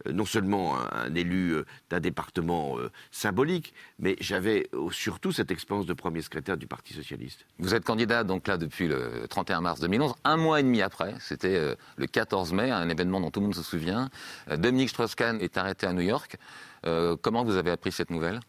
non 0.09 0.23
seulement 0.23 0.77
un, 0.93 1.13
élu 1.13 1.55
d'un 1.89 1.99
département 1.99 2.77
symbolique, 3.11 3.73
mais 3.99 4.15
j'avais 4.21 4.69
surtout 4.91 5.33
cette 5.33 5.51
expérience 5.51 5.85
de 5.85 5.93
premier 5.93 6.21
secrétaire 6.21 6.55
du 6.55 6.67
Parti 6.67 6.93
socialiste. 6.93 7.45
Vous 7.57 7.75
êtes 7.75 7.83
candidat 7.83 8.23
donc 8.23 8.47
là 8.47 8.55
depuis 8.55 8.87
le 8.87 9.25
31 9.29 9.59
mars 9.59 9.81
2011, 9.81 10.13
un 10.23 10.37
mois 10.37 10.61
et 10.61 10.63
demi 10.63 10.81
après, 10.81 11.15
c'était 11.19 11.75
le 11.97 12.07
14 12.07 12.53
mai, 12.53 12.71
un 12.71 12.87
événement 12.87 13.19
dont 13.19 13.31
tout 13.31 13.41
le 13.41 13.47
monde 13.47 13.55
se 13.55 13.63
souvient. 13.63 14.09
Dominique 14.49 14.89
Strauss-Kahn 14.89 15.41
est 15.41 15.57
arrêté 15.57 15.85
à 15.85 15.91
New 15.91 16.01
York. 16.01 16.37
Euh, 16.85 17.17
comment 17.21 17.43
vous 17.43 17.57
avez 17.57 17.71
appris 17.71 17.91
cette 17.91 18.09
nouvelle? 18.09 18.39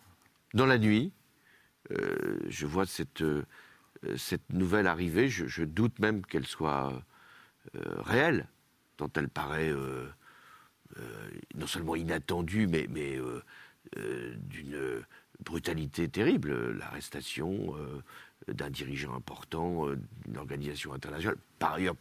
Dans 0.55 0.67
la 0.67 0.79
nuit, 0.79 1.13
euh, 1.93 2.39
je 2.49 2.67
vois 2.67 2.87
cette, 2.87 3.23
euh, 3.23 3.45
cette 4.17 4.53
nouvelle 4.53 4.87
arriver. 4.87 5.29
Je, 5.29 5.65
doute 5.65 5.99
même 5.99 6.25
qu'elle 6.25 6.47
soit 6.47 7.03
réelle, 7.75 8.49
tant 8.97 9.11
elle 9.15 9.29
paraît 9.29 9.73
non 11.55 11.67
seulement 11.67 11.95
inattendue, 11.95 12.67
mais, 12.67 12.87
mais 12.89 13.19
d'une 13.97 15.05
brutalité 15.45 16.09
terrible. 16.09 16.73
L'arrestation 16.79 17.75
d'un 18.49 18.71
dirigeant 18.71 19.15
important 19.15 19.89
d'une 20.25 20.39
organisation 20.39 20.95
internationale, 20.95 21.37
par 21.59 21.75
ailleurs 21.75 21.97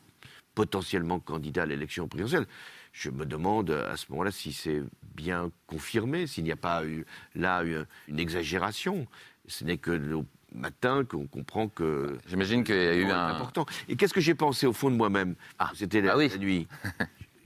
potentiellement 0.60 1.22
candidat 1.22 1.64
à 1.64 1.66
l'élection 1.66 2.10
présidentielle. 2.10 2.46
Je 2.92 3.10
me 3.10 3.26
demande 3.26 3.72
à 3.72 3.96
ce 3.96 4.08
moment-là 4.10 4.30
si 4.30 4.52
c'est 4.52 4.84
bien 5.16 5.52
confirmé, 5.68 6.28
s'il 6.28 6.44
n'y 6.44 6.52
a 6.52 6.58
pas 6.58 6.84
eu 6.84 7.06
là 7.34 7.64
une 8.10 8.20
exagération. 8.20 9.08
Ce 9.48 9.64
n'est 9.64 9.78
que 9.78 9.92
le 9.92 10.26
matin 10.54 11.06
qu'on 11.06 11.28
comprend 11.28 11.70
que. 11.70 12.18
J'imagine 12.28 12.66
qu'il 12.66 12.76
y 12.76 12.78
a 12.78 12.94
eu 12.94 13.06
un. 13.06 13.28
Important. 13.28 13.66
Et 13.88 13.96
qu'est-ce 13.96 14.14
que 14.14 14.20
j'ai 14.20 14.36
pensé 14.36 14.68
au 14.68 14.74
fond 14.74 14.92
de 14.92 14.98
moi-même? 14.98 15.36
Ah, 15.60 15.72
C'était 15.76 16.02
la, 16.02 16.12
ah 16.12 16.18
oui. 16.18 16.30
nuit. 16.38 16.68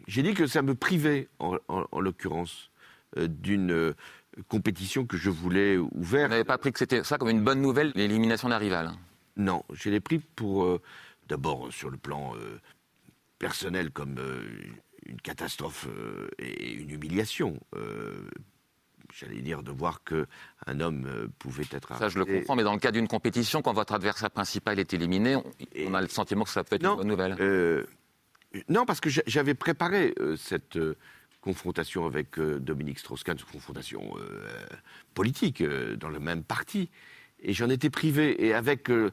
j'ai 0.08 0.24
dit 0.24 0.34
que 0.34 0.48
ça 0.48 0.63
me 0.63 0.74
privait, 0.74 1.27
en, 1.38 1.60
l'occurrence, 2.00 2.72
euh, 3.17 3.27
d'une 3.27 3.72
euh, 3.72 3.93
compétition 4.48 5.05
que 5.05 5.17
je 5.17 5.29
voulais 5.29 5.77
ouverte. 5.77 6.25
Vous 6.25 6.32
n'avez 6.32 6.43
pas 6.46 6.58
pris 6.58 6.72
que 6.74 6.79
c'était 6.79 7.03
ça 7.03 7.20
comme 7.20 7.29
une 7.29 7.43
bonne 7.43 7.62
nouvelle, 7.62 7.91
l'élimination 7.93 8.50
d'un 8.50 8.58
rival 8.58 8.89
Non, 9.38 9.63
je 9.72 9.91
l'ai 9.91 10.00
pris 10.00 10.17
pour, 10.17 10.63
euh, 10.63 10.82
d'abord 11.27 11.72
sur 11.72 11.91
le 11.91 11.98
plan 11.98 12.34
personnel, 13.43 13.91
comme 13.91 14.17
une 15.05 15.19
catastrophe 15.19 15.88
euh, 15.89 16.29
et 16.39 16.71
une 16.71 16.89
humiliation. 16.89 17.59
Euh, 17.75 18.29
j'allais 19.13 19.41
dire 19.41 19.63
de 19.63 19.71
voir 19.71 20.01
que 20.05 20.27
un 20.65 20.79
homme 20.79 21.05
euh, 21.07 21.27
pouvait 21.39 21.67
être 21.71 21.97
Ça, 21.97 22.07
je 22.07 22.19
le 22.19 22.25
comprends, 22.25 22.55
mais 22.55 22.63
dans 22.63 22.71
le 22.71 22.79
cas 22.79 22.91
d'une 22.91 23.09
compétition, 23.09 23.62
quand 23.62 23.73
votre 23.73 23.93
adversaire 23.93 24.31
principal 24.31 24.79
est 24.79 24.93
éliminé, 24.93 25.35
on, 25.35 25.93
a 25.93 26.01
le 26.01 26.07
sentiment 26.07 26.45
que 26.45 26.51
ça 26.51 26.63
peut 26.63 26.77
être 26.77 26.85
une 26.85 26.95
bonne 26.95 27.07
nouvelle. 27.07 27.85
non, 28.69 28.85
parce 28.85 29.01
que 29.01 29.09
j'avais 29.09 29.55
préparé 29.55 30.15
cette 30.38 30.79
confrontation 31.41 32.05
avec 32.05 32.39
Dominique 32.39 33.00
Strauss-Kahn, 33.00 33.38
une 33.38 33.51
confrontation 33.51 34.15
politique 35.13 35.62
dans 35.97 36.09
le 36.09 36.19
même 36.19 36.43
parti, 36.43 36.89
et 37.41 37.51
j'en 37.51 37.69
étais 37.69 37.89
privé, 37.89 38.45
et 38.45 38.53
avec 38.53 38.88
le 38.88 39.12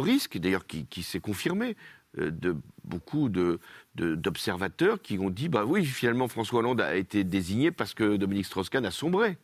risque, 0.00 0.38
d'ailleurs, 0.38 0.66
qui, 0.66 0.86
qui 0.86 1.02
s'est 1.02 1.20
confirmé, 1.20 1.76
de 2.16 2.56
beaucoup 2.84 3.28
de, 3.28 3.60
d'observateurs 3.94 5.00
qui 5.00 5.18
ont 5.18 5.30
dit 5.30 5.48
bah 5.48 5.64
oui, 5.64 5.84
finalement, 5.84 6.28
François 6.28 6.60
Hollande 6.60 6.80
a 6.80 6.96
été 6.96 7.24
désigné 7.24 7.70
parce 7.70 7.94
que 7.94 8.16
Dominique 8.16 8.46
Strauss-Kahn 8.46 8.84
a 8.86 8.90
sombré. 8.90 9.36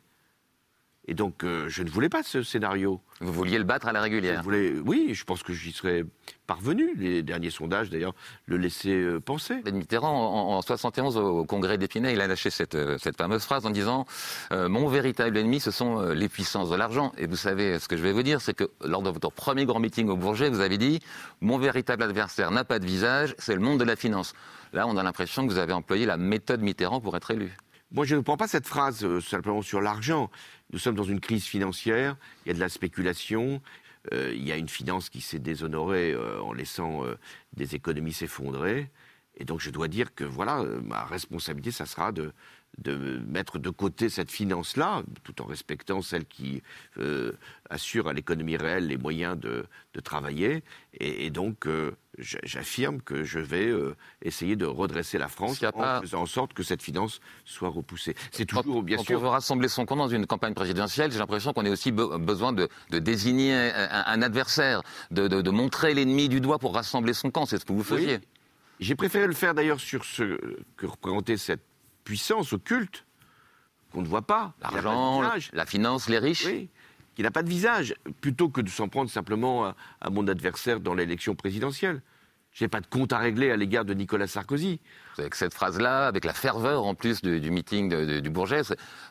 Et 1.06 1.14
donc, 1.14 1.44
euh, 1.44 1.68
je 1.68 1.82
ne 1.82 1.90
voulais 1.90 2.08
pas 2.08 2.22
ce 2.22 2.42
scénario. 2.42 3.00
Vous 3.20 3.32
vouliez 3.32 3.58
le 3.58 3.64
battre 3.64 3.86
à 3.86 3.92
la 3.92 4.00
régulière 4.00 4.42
Oui, 4.46 5.10
je 5.12 5.24
pense 5.24 5.42
que 5.42 5.52
j'y 5.52 5.72
serais 5.72 6.04
parvenu. 6.46 6.94
Les 6.96 7.22
derniers 7.22 7.50
sondages, 7.50 7.90
d'ailleurs, 7.90 8.14
le 8.46 8.56
laissaient 8.56 9.02
euh, 9.02 9.20
penser. 9.20 9.56
Mitterrand, 9.70 10.56
en, 10.56 10.62
71, 10.62 11.18
au 11.18 11.44
congrès 11.44 11.76
d'Épinay, 11.76 12.14
il 12.14 12.20
a 12.22 12.26
lâché 12.26 12.48
cette, 12.48 12.74
euh, 12.74 12.96
cette, 12.98 13.18
fameuse 13.18 13.44
phrase 13.44 13.66
en 13.66 13.70
disant 13.70 14.06
Mon 14.50 14.88
véritable 14.88 15.36
ennemi, 15.36 15.60
ce 15.60 15.70
sont 15.70 16.00
les 16.00 16.28
puissances 16.28 16.70
de 16.70 16.76
l'argent. 16.76 17.12
Et 17.18 17.26
vous 17.26 17.36
savez, 17.36 17.78
ce 17.78 17.86
que 17.86 17.96
je 17.96 18.02
vais 18.02 18.12
vous 18.12 18.22
dire, 18.22 18.40
c'est 18.40 18.54
que 18.54 18.70
lors 18.82 19.02
de 19.02 19.10
votre 19.10 19.30
premier 19.30 19.66
grand 19.66 19.80
meeting 19.80 20.08
au 20.08 20.16
Bourget, 20.16 20.48
vous 20.48 20.60
avez 20.60 20.78
dit 20.78 21.00
Mon 21.40 21.58
véritable 21.58 22.02
adversaire 22.02 22.50
n'a 22.50 22.64
pas 22.64 22.78
de 22.78 22.86
visage, 22.86 23.34
c'est 23.38 23.54
le 23.54 23.60
monde 23.60 23.78
de 23.78 23.84
la 23.84 23.96
finance. 23.96 24.32
Là, 24.72 24.86
on 24.86 24.96
a 24.96 25.02
l'impression 25.02 25.46
que 25.46 25.52
vous 25.52 25.58
avez 25.58 25.72
employé 25.72 26.06
la 26.06 26.16
méthode 26.16 26.62
Mitterrand 26.62 27.00
pour 27.00 27.16
être 27.16 27.30
élu. 27.30 27.56
Moi, 27.94 28.04
je 28.04 28.16
ne 28.16 28.22
prends 28.22 28.36
pas 28.36 28.48
cette 28.48 28.66
phrase 28.66 29.06
simplement 29.20 29.62
sur 29.62 29.80
l'argent. 29.80 30.28
Nous 30.72 30.80
sommes 30.80 30.96
dans 30.96 31.04
une 31.04 31.20
crise 31.20 31.44
financière, 31.44 32.16
il 32.44 32.48
y 32.48 32.50
a 32.50 32.54
de 32.54 32.58
la 32.58 32.68
spéculation, 32.68 33.62
euh, 34.12 34.32
il 34.34 34.42
y 34.42 34.50
a 34.50 34.56
une 34.56 34.68
finance 34.68 35.08
qui 35.08 35.20
s'est 35.20 35.38
déshonorée 35.38 36.10
euh, 36.10 36.42
en 36.42 36.52
laissant 36.52 37.04
euh, 37.04 37.14
des 37.56 37.76
économies 37.76 38.12
s'effondrer. 38.12 38.90
Et 39.36 39.44
donc 39.44 39.60
je 39.60 39.70
dois 39.70 39.88
dire 39.88 40.14
que 40.14 40.24
voilà, 40.24 40.62
ma 40.82 41.04
responsabilité, 41.04 41.70
ça 41.70 41.86
sera 41.86 42.12
de, 42.12 42.32
de 42.78 43.20
mettre 43.28 43.58
de 43.58 43.70
côté 43.70 44.08
cette 44.08 44.30
finance-là, 44.30 45.02
tout 45.22 45.40
en 45.42 45.46
respectant 45.46 46.02
celle 46.02 46.24
qui 46.24 46.62
euh, 46.98 47.32
assure 47.70 48.08
à 48.08 48.12
l'économie 48.12 48.56
réelle 48.56 48.88
les 48.88 48.96
moyens 48.96 49.38
de, 49.38 49.66
travailler. 50.02 50.64
Et, 50.98 51.30
donc, 51.30 51.66
euh, 51.66 51.92
j'affirme 52.18 53.00
que 53.00 53.22
je 53.22 53.38
vais 53.38 53.68
euh, 53.68 53.94
essayer 54.22 54.56
de 54.56 54.66
redresser 54.66 55.18
la 55.18 55.28
France 55.28 55.62
en 55.72 56.00
faisant 56.00 56.22
en 56.22 56.26
sorte 56.26 56.52
que 56.52 56.64
cette 56.64 56.82
finance 56.82 57.20
soit 57.44 57.68
repoussée. 57.68 58.16
C'est 58.32 58.44
toujours, 58.44 58.82
bien 58.82 58.98
sûr... 58.98 59.18
on 59.18 59.22
veut 59.22 59.28
rassembler 59.28 59.68
son 59.68 59.86
camp 59.86 59.96
dans 59.96 60.08
une 60.08 60.26
campagne 60.26 60.52
présidentielle, 60.52 61.12
j'ai 61.12 61.20
l'impression 61.20 61.52
qu'on 61.52 61.64
a 61.64 61.70
aussi 61.70 61.92
besoin 61.92 62.52
de, 62.52 62.68
désigner 62.90 63.54
un, 63.54 64.20
adversaire, 64.20 64.82
de, 65.12 65.50
montrer 65.50 65.94
l'ennemi 65.94 66.28
du 66.28 66.40
doigt 66.40 66.58
pour 66.58 66.74
rassembler 66.74 67.14
son 67.14 67.30
camp. 67.30 67.46
C'est 67.46 67.58
ce 67.58 67.64
que 67.64 67.72
vous 67.72 67.84
faisiez. 67.84 68.18
J'ai 68.80 68.94
préféré 68.94 69.26
le 69.26 69.34
faire 69.34 69.54
d'ailleurs 69.54 69.80
sur 69.80 70.04
ce 70.04 70.38
que 70.76 70.86
représentait 70.86 71.36
cette 71.36 71.64
puissance 72.04 72.52
occulte 72.52 73.04
qu'on 73.92 74.02
ne 74.02 74.08
voit 74.08 74.26
pas. 74.26 74.54
L'argent, 74.60 75.22
la 75.52 75.66
finance, 75.66 76.08
les 76.08 76.18
riches. 76.18 76.46
Oui, 76.46 76.68
qui 77.14 77.22
n'a 77.22 77.30
pas 77.30 77.42
de 77.42 77.48
visage, 77.48 77.94
plutôt 78.20 78.48
que 78.48 78.60
de 78.60 78.68
s'en 78.68 78.88
prendre 78.88 79.10
simplement 79.10 79.66
à, 80.00 80.10
mon 80.10 80.26
adversaire 80.26 80.80
dans 80.80 80.94
l'élection 80.94 81.34
présidentielle. 81.34 82.02
Je 82.52 82.64
n'ai 82.64 82.68
pas 82.68 82.80
de 82.80 82.86
compte 82.86 83.12
à 83.12 83.18
régler 83.18 83.50
à 83.50 83.56
l'égard 83.56 83.84
de 83.84 83.94
Nicolas 83.94 84.26
Sarkozy. 84.26 84.80
Avec 85.18 85.34
cette 85.34 85.54
phrase-là, 85.54 86.06
avec 86.06 86.24
la 86.24 86.32
ferveur 86.32 86.84
en 86.84 86.94
plus 86.94 87.22
du, 87.22 87.50
meeting 87.50 88.20
du 88.20 88.30
Bourget, 88.30 88.62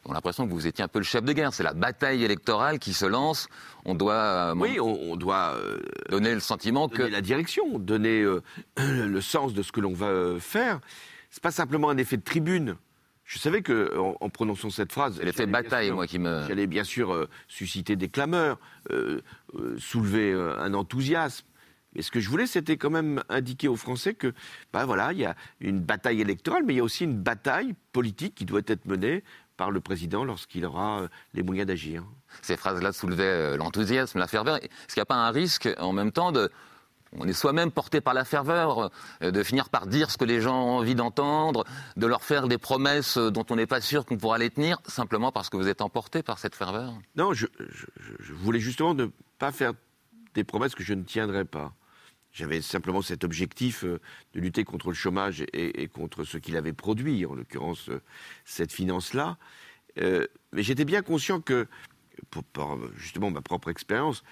on 0.05 0.11
a 0.11 0.15
l'impression 0.15 0.47
que 0.47 0.51
vous 0.51 0.67
étiez 0.67 0.83
un 0.83 0.87
peu 0.87 0.99
le 0.99 1.05
chef 1.05 1.23
de 1.23 1.33
guerre. 1.33 1.53
C'est 1.53 1.63
la 1.63 1.73
bataille 1.73 2.23
électorale 2.23 2.79
qui 2.79 2.93
se 2.93 3.05
lance. 3.05 3.47
On 3.85 3.95
doit. 3.95 4.13
Euh, 4.13 4.55
oui, 4.55 4.79
on, 4.79 5.15
doit. 5.15 5.55
Euh, 5.55 5.79
donner 6.09 6.33
le 6.33 6.39
sentiment 6.39 6.87
donner 6.87 7.05
que. 7.05 7.11
la 7.11 7.21
direction, 7.21 7.79
donner 7.79 8.21
euh, 8.21 8.41
le 8.77 9.21
sens 9.21 9.53
de 9.53 9.61
ce 9.61 9.71
que 9.71 9.81
l'on 9.81 9.93
va 9.93 10.39
faire. 10.39 10.79
C'est 11.29 11.43
pas 11.43 11.51
simplement 11.51 11.89
un 11.89 11.97
effet 11.97 12.17
de 12.17 12.23
tribune. 12.23 12.75
Je 13.25 13.39
savais 13.39 13.61
que, 13.61 13.97
en, 13.97 14.29
prononçant 14.29 14.69
cette 14.69 14.91
phrase, 14.91 15.19
l'effet 15.21 15.45
bataille, 15.45 15.91
moi 15.91 16.07
qui 16.07 16.19
me, 16.19 16.45
j'allais 16.47 16.67
bien 16.67 16.83
sûr 16.83 17.13
euh, 17.13 17.29
susciter 17.47 17.95
des 17.95 18.09
clameurs, 18.09 18.59
soulever 19.77 20.33
un 20.33 20.73
enthousiasme. 20.73 21.45
Mais 21.95 22.01
ce 22.01 22.11
que 22.11 22.19
je 22.19 22.29
voulais, 22.29 22.47
c'était 22.47 22.77
quand 22.77 22.89
même 22.89 23.23
indiquer 23.29 23.67
aux 23.67 23.75
Français 23.75 24.13
que, 24.13 24.33
bah 24.71 24.85
voilà, 24.85 25.13
il 25.13 25.19
y 25.19 25.25
a 25.25 25.35
une 25.59 25.79
bataille 25.79 26.21
électorale, 26.21 26.63
mais 26.65 26.73
il 26.73 26.77
y 26.77 26.79
a 26.79 26.83
aussi 26.83 27.03
une 27.03 27.17
bataille 27.17 27.75
politique 27.91 28.35
qui 28.35 28.45
doit 28.45 28.61
être 28.67 28.85
menée 28.85 29.23
par 29.57 29.71
le 29.71 29.79
président 29.81 30.23
lorsqu'il 30.23 30.65
aura 30.65 31.07
les 31.33 31.43
moyens 31.43 31.67
d'agir. 31.67 32.03
Ces 32.41 32.57
phrases-là 32.57 32.91
soulevaient 32.91 33.55
l'enthousiasme, 33.57 34.17
la 34.17 34.27
ferveur. 34.27 34.57
Est-ce 34.57 34.93
qu'il 34.93 34.99
n'y 34.99 35.03
a 35.03 35.05
pas 35.05 35.15
un 35.15 35.31
risque, 35.31 35.69
en 35.77 35.93
même 35.93 36.11
temps, 36.11 36.31
de 36.31 36.51
on 37.19 37.27
est 37.27 37.33
soi-même 37.33 37.71
porté 37.71 38.01
par 38.01 38.13
la 38.13 38.25
ferveur, 38.25 38.89
euh, 39.21 39.31
de 39.31 39.43
finir 39.43 39.69
par 39.69 39.87
dire 39.87 40.11
ce 40.11 40.17
que 40.17 40.25
les 40.25 40.41
gens 40.41 40.59
ont 40.59 40.77
envie 40.77 40.95
d'entendre, 40.95 41.63
de 41.97 42.07
leur 42.07 42.23
faire 42.23 42.47
des 42.47 42.57
promesses 42.57 43.17
dont 43.17 43.45
on 43.49 43.55
n'est 43.55 43.67
pas 43.67 43.81
sûr 43.81 44.05
qu'on 44.05 44.17
pourra 44.17 44.37
les 44.37 44.49
tenir, 44.49 44.79
simplement 44.87 45.31
parce 45.31 45.49
que 45.49 45.57
vous 45.57 45.67
êtes 45.67 45.81
emporté 45.81 46.23
par 46.23 46.39
cette 46.39 46.55
ferveur? 46.55 46.93
Non, 47.15 47.33
je, 47.33 47.47
voulais 48.31 48.59
justement 48.59 48.93
ne 48.93 49.07
pas 49.37 49.51
faire 49.51 49.73
des 50.33 50.43
promesses 50.43 50.75
que 50.75 50.83
je 50.83 50.93
ne 50.93 51.03
tiendrais 51.03 51.45
pas. 51.45 51.73
J'avais 52.33 52.61
simplement 52.61 53.01
cet 53.01 53.23
objectif 53.23 53.83
euh, 53.83 53.99
de 54.33 54.39
lutter 54.39 54.63
contre 54.63 54.89
le 54.89 54.95
chômage 54.95 55.45
et, 55.53 55.87
contre 55.87 56.23
ce 56.23 56.37
qu'il 56.37 56.57
avait 56.57 56.73
produit, 56.73 57.25
en 57.25 57.35
l'occurrence 57.35 57.89
euh, 57.89 58.01
cette 58.43 58.71
finance-là. 58.71 59.37
mais 59.97 60.63
j'étais 60.63 60.85
bien 60.85 61.03
conscient 61.03 61.39
que, 61.39 61.67
par 62.53 62.77
justement 62.97 63.29
ma 63.29 63.41
propre 63.41 63.69
expérience, 63.69 64.23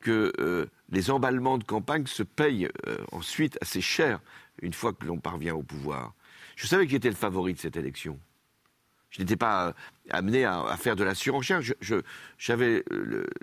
que 0.00 0.32
euh, 0.40 0.66
les 0.90 1.10
emballements 1.10 1.58
de 1.58 1.64
campagne 1.64 2.06
se 2.06 2.22
payent 2.22 2.68
euh, 2.86 2.98
ensuite 3.12 3.58
assez 3.60 3.80
cher 3.80 4.20
une 4.62 4.72
fois 4.72 4.92
que 4.92 5.06
l'on 5.06 5.18
parvient 5.18 5.54
au 5.54 5.62
pouvoir. 5.62 6.14
Je 6.56 6.66
savais 6.66 6.84
que 6.84 6.90
j'étais 6.90 7.08
le 7.08 7.14
favori 7.14 7.54
de 7.54 7.58
cette 7.58 7.76
élection. 7.76 8.18
Je 9.10 9.20
n'étais 9.20 9.36
pas 9.36 9.68
euh, 9.68 9.72
amené 10.10 10.44
à, 10.44 10.76
faire 10.76 10.96
de 10.96 11.04
la 11.04 11.14
surenchère. 11.14 11.60
J'avais 12.38 12.84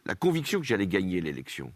la 0.05 0.15
conviction 0.15 0.59
que 0.59 0.65
j'allais 0.65 0.87
gagner 0.87 1.21
l'élection. 1.21 1.71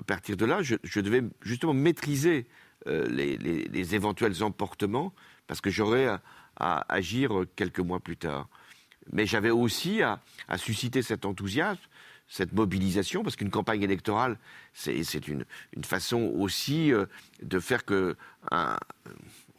À 0.00 0.02
partir 0.02 0.36
de 0.36 0.46
là, 0.46 0.62
je, 0.62 1.00
devais 1.00 1.22
justement 1.42 1.74
maîtriser 1.74 2.46
les, 2.86 3.94
éventuels 3.94 4.42
emportements 4.42 5.12
parce 5.46 5.60
que 5.60 5.68
j'aurais 5.68 6.08
à, 6.56 6.92
agir 6.92 7.44
quelques 7.54 7.80
mois 7.80 8.00
plus 8.00 8.16
tard. 8.16 8.48
mais 9.12 9.26
j'avais 9.26 9.50
aussi 9.50 10.00
à, 10.02 10.20
susciter 10.56 11.02
cet 11.02 11.26
enthousiasme, 11.26 11.80
cette 12.28 12.52
mobilisation, 12.52 13.22
parce 13.22 13.36
qu'une 13.36 13.50
campagne 13.50 13.82
électorale, 13.82 14.38
c'est 14.72 15.28
une, 15.28 15.44
façon 15.82 16.32
aussi 16.38 16.92
euh, 16.92 17.04
de 17.42 17.60
faire 17.60 17.84
que 17.84 18.16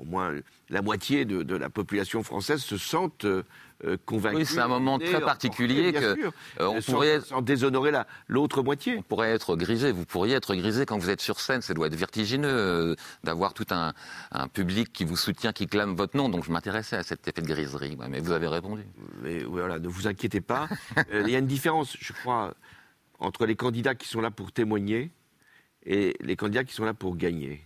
au 0.01 0.05
moins 0.05 0.33
la 0.69 0.81
moitié 0.81 1.25
de, 1.25 1.55
la 1.55 1.69
population 1.69 2.23
française 2.23 2.61
se 2.61 2.77
sente 2.77 3.25
euh, 3.25 3.43
euh, 3.43 3.43
convaincu. 4.05 4.37
Oui, 4.37 4.45
c'est 4.45 4.59
un 4.59 4.67
moment 4.67 4.99
très 4.99 5.21
particulier 5.21 5.93
que 5.93 6.17
euh, 6.17 6.29
on 6.59 6.81
pourrait 6.81 7.21
sans 7.21 7.41
déshonorer 7.41 7.91
l'autre 8.27 8.61
moitié. 8.61 8.97
On 8.97 9.01
pourrait 9.01 9.31
être 9.31 9.55
grisé. 9.55 9.91
Vous 9.91 10.05
pourriez 10.05 10.35
être 10.35 10.55
grisé 10.55 10.85
quand 10.85 10.97
vous 10.97 11.09
êtes 11.09 11.21
sur 11.21 11.39
scène. 11.39 11.61
Ça 11.61 11.73
doit 11.73 11.87
être 11.87 11.95
vertigineux 11.95 12.47
euh, 12.47 12.95
d'avoir 13.23 13.53
tout 13.53 13.65
un, 13.71 13.93
public 14.53 14.91
qui 14.93 15.05
vous 15.05 15.17
soutient, 15.17 15.53
qui 15.53 15.67
clame 15.67 15.95
votre 15.95 16.15
nom. 16.17 16.29
Donc 16.29 16.43
je 16.43 16.51
m'intéressais 16.51 16.97
à 16.97 17.03
cet 17.03 17.27
effet 17.27 17.41
de 17.41 17.47
griserie. 17.47 17.97
mais 18.09 18.19
vous 18.19 18.31
avez 18.31 18.47
répondu. 18.47 18.83
Mais 19.21 19.43
voilà, 19.43 19.79
ne 19.79 19.87
vous 19.87 20.07
inquiétez 20.07 20.41
pas. 20.41 20.67
Il 21.13 21.29
y 21.29 21.35
a 21.35 21.39
une 21.39 21.47
différence, 21.47 21.95
je 21.99 22.13
crois, 22.13 22.53
entre 23.19 23.45
les 23.45 23.55
candidats 23.55 23.95
qui 23.95 24.07
sont 24.07 24.21
là 24.21 24.31
pour 24.31 24.51
témoigner 24.51 25.11
et 25.85 26.15
les 26.19 26.35
candidats 26.35 26.63
qui 26.63 26.73
sont 26.73 26.85
là 26.85 26.93
pour 26.93 27.15
gagner. 27.15 27.65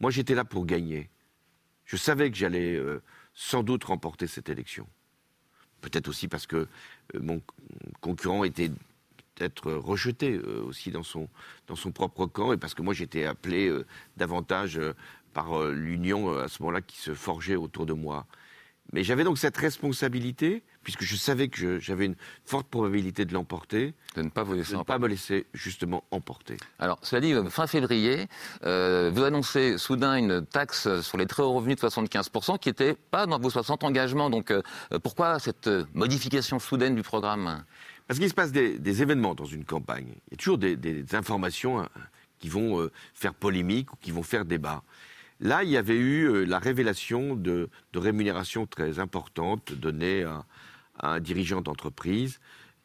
Moi, 0.00 0.10
j'étais 0.10 0.34
là 0.34 0.44
pour 0.44 0.66
gagner. 0.66 1.10
Je 1.84 1.96
savais 1.96 2.30
que 2.30 2.36
j'allais 2.36 2.80
sans 3.34 3.62
doute 3.62 3.84
remporter 3.84 4.26
cette 4.26 4.48
élection. 4.48 4.86
Peut-être 5.80 6.08
aussi 6.08 6.28
parce 6.28 6.46
que 6.46 6.56
euh, 6.56 6.66
mon 7.20 7.40
concurrent 8.00 8.44
était 8.44 8.70
peut-être 9.34 9.72
rejeté 9.72 10.34
euh, 10.34 10.62
aussi 10.64 10.90
dans 10.90 11.02
son, 11.02 11.28
propre 11.92 12.26
camp 12.26 12.52
et 12.52 12.56
parce 12.56 12.74
que 12.74 12.82
moi 12.82 12.94
j'étais 12.94 13.24
appelé 13.24 13.68
euh, 13.68 13.86
davantage 14.16 14.80
par 15.32 15.64
l'union 15.66 16.36
à 16.36 16.48
ce 16.48 16.62
moment-là 16.62 16.80
qui 16.80 16.98
se 16.98 17.14
forgeait 17.14 17.56
autour 17.56 17.86
de 17.86 17.92
moi. 17.92 18.26
Mais 18.92 19.04
j'avais 19.04 19.24
donc 19.24 19.38
cette 19.38 19.56
responsabilité, 19.56 20.62
puisque 20.82 21.04
je 21.04 21.16
savais 21.16 21.48
que 21.48 21.78
j'avais 21.78 22.06
une 22.06 22.16
forte 22.44 22.66
probabilité 22.66 23.24
de 23.24 23.32
l'emporter, 23.32 23.94
de 24.16 24.22
ne 24.22 24.28
pas 24.28 24.42
vous 24.42 24.54
laisser, 24.54 24.72
de 24.72 24.78
ne 24.78 24.82
pas 24.82 24.98
me 24.98 25.06
laisser 25.06 25.46
justement 25.54 26.04
emporter. 26.10 26.56
Alors, 26.78 26.98
cela 27.02 27.20
dit, 27.20 27.34
fin 27.50 27.66
février, 27.66 28.26
euh, 28.64 29.10
vous 29.14 29.22
annoncez 29.22 29.78
soudain 29.78 30.16
une 30.16 30.44
taxe 30.44 31.00
sur 31.02 31.18
les 31.18 31.26
très 31.26 31.42
hauts 31.42 31.52
revenus 31.52 31.76
de 31.76 31.88
75%, 31.88 32.58
qui 32.58 32.68
n'était 32.68 32.94
pas 32.94 33.26
dans 33.26 33.38
vos 33.38 33.50
60 33.50 33.84
engagements. 33.84 34.28
Donc, 34.28 34.50
euh, 34.50 34.62
pourquoi 35.02 35.38
cette 35.38 35.70
modification 35.94 36.58
soudaine 36.58 36.94
du 36.96 37.02
programme? 37.02 37.64
Parce 38.10 38.18
qu'il 38.18 38.28
se 38.28 38.34
passe 38.34 38.50
des, 38.50 39.02
événements 39.02 39.36
dans 39.36 39.44
une 39.44 39.64
campagne. 39.64 40.08
Il 40.26 40.32
y 40.32 40.34
a 40.34 40.36
toujours 40.36 40.58
des, 40.58 41.14
informations 41.14 41.78
hein, 41.78 41.88
qui 42.40 42.48
vont 42.48 42.80
euh, 42.80 42.90
faire 43.14 43.34
polémique 43.34 43.92
ou 43.92 43.96
qui 44.00 44.10
vont 44.10 44.24
faire 44.24 44.44
débat. 44.44 44.82
Là, 45.40 45.64
il 45.64 45.70
y 45.70 45.78
avait 45.78 45.96
eu 45.96 46.28
euh, 46.28 46.44
la 46.44 46.58
révélation 46.58 47.34
de, 47.34 47.70
rémunérations 47.94 48.66
très 48.66 48.98
importantes 48.98 49.72
données 49.72 50.24
à, 50.24 50.44
un 51.02 51.18
dirigeant 51.18 51.62
d'entreprise 51.62 52.40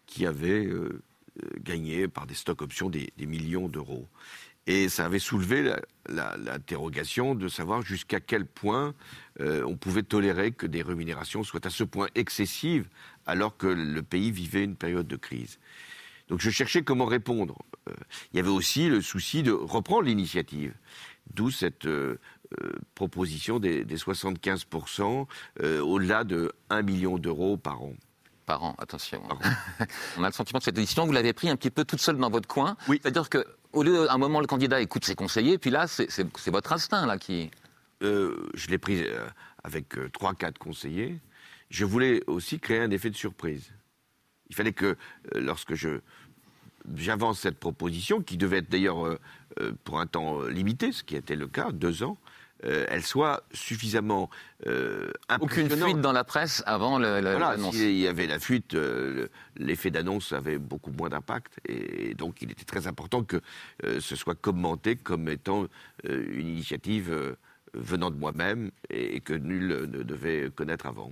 qui 0.05 0.25
avait 0.25 0.65
euh, 0.65 1.01
euh, 1.43 1.49
gagné 1.59 2.07
par 2.07 2.25
des 2.25 2.33
stocks 2.33 2.61
options 2.61 2.89
des, 2.89 3.11
millions 3.17 3.67
d'euros. 3.67 4.07
Et 4.67 4.87
ça 4.89 5.05
avait 5.05 5.19
soulevé 5.19 5.75
l'interrogation 6.09 7.35
de 7.35 7.47
savoir 7.49 7.83
jusqu'à 7.83 8.19
quel 8.19 8.47
point 8.47 8.95
on 9.39 9.77
pouvait 9.77 10.01
tolérer 10.01 10.53
que 10.53 10.65
des 10.65 10.81
rémunérations 10.81 11.43
soient 11.43 11.67
à 11.67 11.69
ce 11.69 11.83
point 11.83 12.07
excessives 12.15 12.87
alors 13.27 13.57
que 13.57 13.67
le 13.67 14.01
pays 14.01 14.31
vivait 14.31 14.63
une 14.63 14.75
période 14.75 15.07
de 15.07 15.17
crise. 15.17 15.59
Donc 16.29 16.41
je 16.41 16.49
cherchais 16.49 16.81
comment 16.81 17.05
répondre. 17.05 17.59
il 18.33 18.37
y 18.37 18.39
avait 18.39 18.49
aussi 18.49 18.89
le 18.89 19.03
souci 19.03 19.43
de 19.43 19.51
reprendre 19.51 20.01
l'initiative. 20.01 20.73
D'où 21.31 21.51
cette 21.51 21.87
proposition 22.95 23.59
des, 23.59 23.83
75% 23.85 25.27
euh, 25.61 25.79
au-delà 25.81 26.23
de 26.23 26.51
1 26.69 26.81
million 26.81 27.17
d'euros 27.17 27.57
par 27.57 27.81
an. 27.81 27.93
Par 28.45 28.63
an, 28.63 28.75
attention. 28.77 29.21
On 30.17 30.23
a 30.23 30.27
le 30.27 30.33
sentiment 30.33 30.59
que 30.59 30.65
cette 30.65 30.75
décision, 30.75 31.05
vous 31.05 31.11
l'avez 31.11 31.33
pris 31.33 31.49
un 31.49 31.55
petit 31.55 31.71
peu 31.71 31.83
toute 31.83 31.99
seule 31.99 32.17
dans 32.17 32.29
votre 32.29 32.47
coin. 32.47 32.77
Oui. 32.87 32.99
C'est-à-dire 33.01 33.29
qu'au 33.29 33.83
lieu, 33.83 34.11
un 34.11 34.17
moment, 34.17 34.39
le 34.39 34.47
candidat 34.47 34.81
écoute 34.81 35.05
ses 35.05 35.15
conseillers, 35.15 35.57
puis 35.57 35.71
là, 35.71 35.87
c'est 35.87 36.51
votre 36.51 36.73
instinct 36.73 37.05
là 37.05 37.17
qui. 37.17 37.49
Euh, 38.03 38.49
je 38.53 38.67
l'ai 38.67 38.77
pris 38.77 39.03
avec 39.63 39.95
3-4 39.95 40.57
conseillers. 40.57 41.19
Je 41.69 41.85
voulais 41.85 42.21
aussi 42.27 42.59
créer 42.59 42.81
un 42.81 42.91
effet 42.91 43.09
de 43.09 43.15
surprise. 43.15 43.71
Il 44.49 44.55
fallait 44.55 44.73
que, 44.73 44.95
lorsque 45.33 45.73
je 45.73 46.01
j'avance 46.93 47.39
cette 47.39 47.57
proposition, 47.57 48.21
qui 48.21 48.37
devait 48.37 48.59
être 48.59 48.69
d'ailleurs 48.69 49.17
pour 49.85 49.99
un 49.99 50.05
temps 50.05 50.43
limité, 50.43 50.91
ce 50.91 51.03
qui 51.03 51.15
était 51.15 51.35
le 51.35 51.47
cas, 51.47 51.71
deux 51.71 52.03
ans, 52.03 52.19
euh, 52.65 52.85
elle 52.89 53.03
soit 53.03 53.43
suffisamment 53.53 54.29
euh, 54.67 55.11
Aucune 55.39 55.69
fuite 55.69 56.01
dans 56.01 56.11
la 56.11 56.23
presse 56.23 56.63
avant 56.65 56.97
l'annonce. 56.97 57.75
S'il 57.75 57.97
y 57.97 58.07
avait 58.07 58.27
la 58.27 58.39
fuite, 58.39 58.73
euh, 58.73 59.27
l'effet 59.57 59.91
d'annonce 59.91 60.31
avait 60.33 60.57
beaucoup 60.57 60.91
moins 60.91 61.09
d'impact. 61.09 61.59
Et, 61.67 62.13
donc 62.15 62.41
il 62.41 62.51
était 62.51 62.63
très 62.63 62.87
important 62.87 63.23
que 63.23 63.41
ce 63.99 64.15
soit 64.15 64.35
commenté 64.35 64.95
comme 64.95 65.29
étant 65.29 65.67
une 66.03 66.47
initiative 66.47 67.35
venant 67.73 68.09
de 68.09 68.15
moi-même 68.15 68.71
et, 68.89 69.19
que 69.19 69.33
nul 69.33 69.67
ne 69.67 70.03
devait 70.03 70.49
connaître 70.55 70.85
avant. 70.85 71.11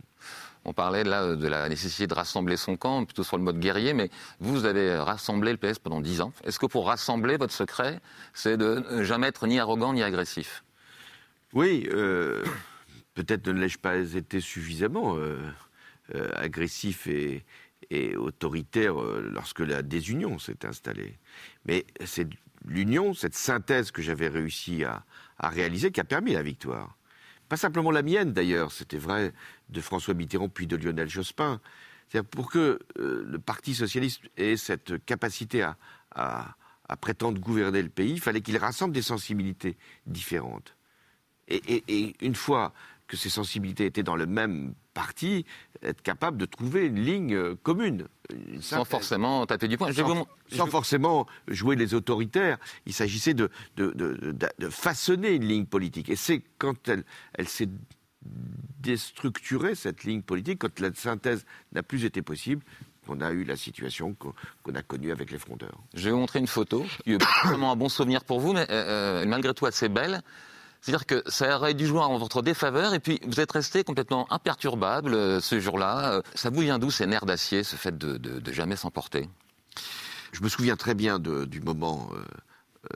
On 0.66 0.72
parlait 0.72 1.04
là 1.04 1.36
de 1.36 1.48
la 1.48 1.68
nécessité 1.68 2.08
de 2.08 2.13
rassembler 2.13 2.56
son 2.56 2.78
camp, 2.78 3.04
plutôt 3.04 3.24
sur 3.24 3.38
le 3.38 3.44
mode 3.44 3.60
guerrier, 3.60 3.94
mais 3.94 4.10
vous 4.39 4.66
avez 4.66 4.96
rassemblé 4.96 5.52
le 5.52 5.58
PS 5.58 5.80
pendant 5.80 6.00
dix 6.00 6.22
ans. 6.22 6.32
Est-ce 6.46 6.58
que 6.58 6.66
pour 6.66 6.88
rassembler, 6.88 7.36
votre 7.36 7.54
secret, 7.54 8.00
c'est 8.34 8.56
de 8.56 8.82
ne 8.92 9.04
jamais 9.04 9.28
être 9.28 9.46
ni 9.46 9.60
arrogant 9.60 9.94
ni 9.94 10.04
agressif? 10.04 10.63
Oui, 11.54 11.88
euh, 11.92 12.44
peut-être 13.13 13.48
ne 13.48 13.60
l'ai-je 13.60 13.78
pas 13.78 13.98
été 13.98 14.42
suffisamment 14.42 15.18
euh, 15.18 15.38
euh, 16.16 16.30
agressif 16.36 17.08
et, 17.08 17.46
autoritaire 18.18 18.96
lorsque 18.96 19.60
la 19.60 19.84
désunion 19.84 20.39
s'est 20.39 20.66
installée. 20.66 21.20
Mais 21.66 21.86
c'est 22.06 22.28
l'union, 22.66 23.13
cette 23.13 23.36
synthèse 23.36 23.92
que 23.92 24.02
j'avais 24.02 24.30
réussi 24.30 24.84
à, 24.84 25.06
réaliser 25.39 25.92
qui 25.92 26.00
a 26.00 26.04
permis 26.04 26.34
la 26.34 26.42
victoire. 26.42 26.98
Pas 27.50 27.58
simplement 27.58 27.92
la 27.92 28.02
mienne 28.02 28.34
d'ailleurs, 28.34 28.72
c'était 28.72 28.98
vrai 28.98 29.32
de 29.70 29.80
François 29.80 30.16
Mitterrand 30.16 30.50
puis 30.50 30.66
de 30.66 30.76
Lionel 30.76 31.08
Jospin. 31.08 31.62
pour 32.32 32.50
que 32.50 32.80
le 32.96 33.38
Parti 33.38 33.76
socialiste 33.76 34.22
ait 34.38 34.58
cette 34.58 35.06
capacité 35.06 35.62
à 36.16 36.56
prétendre 37.00 37.39
gouverner 37.39 37.84
le 37.84 37.89
pays, 37.89 38.13
il 38.13 38.22
fallait 38.22 38.42
qu'il 38.42 38.58
rassemble 38.58 38.96
des 38.96 39.04
sensibilités 39.04 39.78
différentes. 40.08 40.76
Et, 41.48 42.16
une 42.22 42.36
fois 42.36 42.74
que 43.08 43.18
ces 43.18 43.30
sensibilités 43.30 43.86
étaient 43.86 44.04
dans 44.04 44.16
le 44.16 44.26
même 44.26 44.74
parti, 44.94 45.46
être 45.82 46.02
capable 46.02 46.38
de 46.38 46.46
trouver 46.46 46.86
une 46.86 47.04
ligne 47.04 47.36
euh, 47.36 47.56
commune. 47.62 48.08
sans 48.62 48.86
forcément 48.86 49.46
taper 49.46 49.68
du 49.68 49.78
poing. 49.78 49.92
Sans, 50.52 50.68
forcément 50.68 51.28
jouer 51.48 51.76
les 51.76 51.94
autoritaires. 51.94 52.58
Il 52.86 52.94
s'agissait 52.94 53.34
de, 53.34 53.50
façonner 54.70 55.34
une 55.34 55.46
ligne 55.46 55.66
politique. 55.66 56.10
Et 56.10 56.16
c'est 56.16 56.42
quand 56.58 56.88
elle, 56.88 57.04
elle 57.34 57.48
s'est 57.48 57.70
déstructurée, 58.80 59.76
cette 59.76 60.04
ligne 60.04 60.22
politique, 60.22 60.60
quand 60.60 60.80
la 60.80 60.94
synthèse 60.94 61.46
n'a 61.74 61.84
plus 61.84 62.06
été 62.06 62.22
possible, 62.22 62.64
qu'on 63.06 63.22
a 63.22 63.32
eu 63.32 63.44
la 63.44 63.56
situation 63.56 64.16
qu'on 64.16 64.76
a 64.76 64.82
connue 64.82 65.12
avec 65.12 65.32
les 65.32 65.38
frondeurs. 65.38 65.78
Je 65.94 66.06
vais 66.06 66.12
vous 66.12 66.20
montrer 66.20 66.40
une 66.40 66.48
photo, 66.48 66.86
qui 67.04 67.14
est 67.14 67.24
vraiment 67.46 67.72
un 67.72 67.76
bon 67.76 67.90
souvenir 67.90 68.24
pour 68.24 68.40
vous, 68.40 68.54
mais 68.54 68.66
euh, 68.70 69.22
euh, 69.24 69.26
malgré 69.26 69.54
tout 69.54 69.66
assez 69.66 69.90
belle. 69.90 70.22
C'est-à-dire 70.84 71.06
que 71.06 71.24
ça 71.28 71.56
aurait 71.56 71.74
dû 71.74 71.88
jouer 71.88 72.02
en 72.02 72.17
votre 72.17 72.41
défaveur 72.41 72.93
et 72.93 73.00
puis 73.00 73.17
vous 73.26 73.39
êtes 73.39 73.54
resté 73.54 73.86
complètement 73.86 74.28
imperturbable 74.34 75.13
euh, 75.13 75.39
ce 75.39 75.58
jour-là. 75.62 76.22
Ça 76.36 76.50
vous 76.50 76.60
vient 76.60 76.78
d'où 76.78 76.91
ces 76.91 77.06
nerfs 77.08 77.26
d'acier, 77.26 77.63
ce 77.63 77.78
fait 77.78 77.98
de, 77.98 78.17
de, 78.17 78.52
jamais 78.52 78.76
s'emporter? 78.76 79.30
Je 80.34 80.43
me 80.43 80.50
souviens 80.50 80.76
très 80.76 80.93
bien 80.93 81.19
du 81.19 81.62
moment 81.62 82.10
euh, 82.13 82.24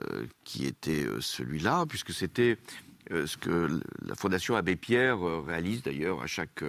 euh, 0.02 0.26
qui 0.44 0.66
était 0.66 1.06
celui-là, 1.18 1.86
puisque 1.88 2.12
c'était 2.12 2.58
ce 3.10 3.38
que 3.38 3.80
la 4.04 4.14
Fondation 4.14 4.54
Abbé 4.54 4.76
Pierre 4.76 5.18
réalise 5.46 5.82
d'ailleurs 5.82 6.20
à 6.20 6.26
chaque 6.26 6.62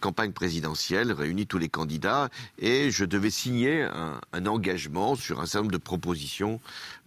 campagne 0.00 0.32
présidentielle, 0.32 1.12
réunit 1.12 1.46
tous 1.46 1.58
les 1.58 1.68
candidats, 1.68 2.28
et 2.58 2.90
je 2.90 3.04
devais 3.04 3.30
signer 3.30 3.82
un, 3.82 4.46
engagement 4.46 5.16
sur 5.16 5.40
un 5.40 5.46
certain 5.46 5.64
nombre 5.64 5.72
de 5.72 5.78
propositions 5.78 6.60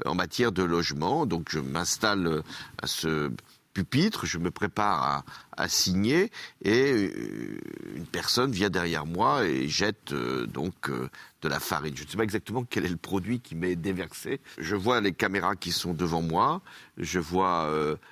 euh, 0.06 0.10
en 0.10 0.15
matière 0.15 0.51
de 0.51 0.63
logement. 0.63 1.25
Donc 1.25 1.47
je 1.49 1.60
m'installe 1.60 2.27
euh, 2.27 2.41
à 2.82 2.88
ce 2.88 3.32
pupitre, 3.73 4.25
je 4.25 4.38
me 4.38 4.51
prépare 4.51 5.23
à, 5.56 5.67
signer, 5.69 6.30
et 6.62 6.91
euh, 6.91 7.58
une 7.95 8.06
personne 8.06 8.51
vient 8.51 8.69
derrière 8.69 9.06
moi 9.06 9.45
et 9.45 9.69
jette 9.69 10.13
donc 10.13 10.89
de 10.89 11.47
la 11.47 11.60
farine. 11.62 11.95
Je 11.95 12.04
ne 12.04 12.10
sais 12.10 12.17
pas 12.17 12.23
exactement 12.23 12.65
quel 12.69 12.86
est 12.86 12.89
le 12.89 12.97
produit 12.97 13.39
qui 13.39 13.56
m'est 13.56 13.77
déversé. 13.77 14.41
Je 14.58 14.75
vois 14.75 14.99
les 14.99 15.13
caméras 15.13 15.56
qui 15.56 15.71
sont 15.71 15.93
devant 15.93 16.21
moi, 16.21 16.62
je 16.97 17.19
vois 17.19 17.69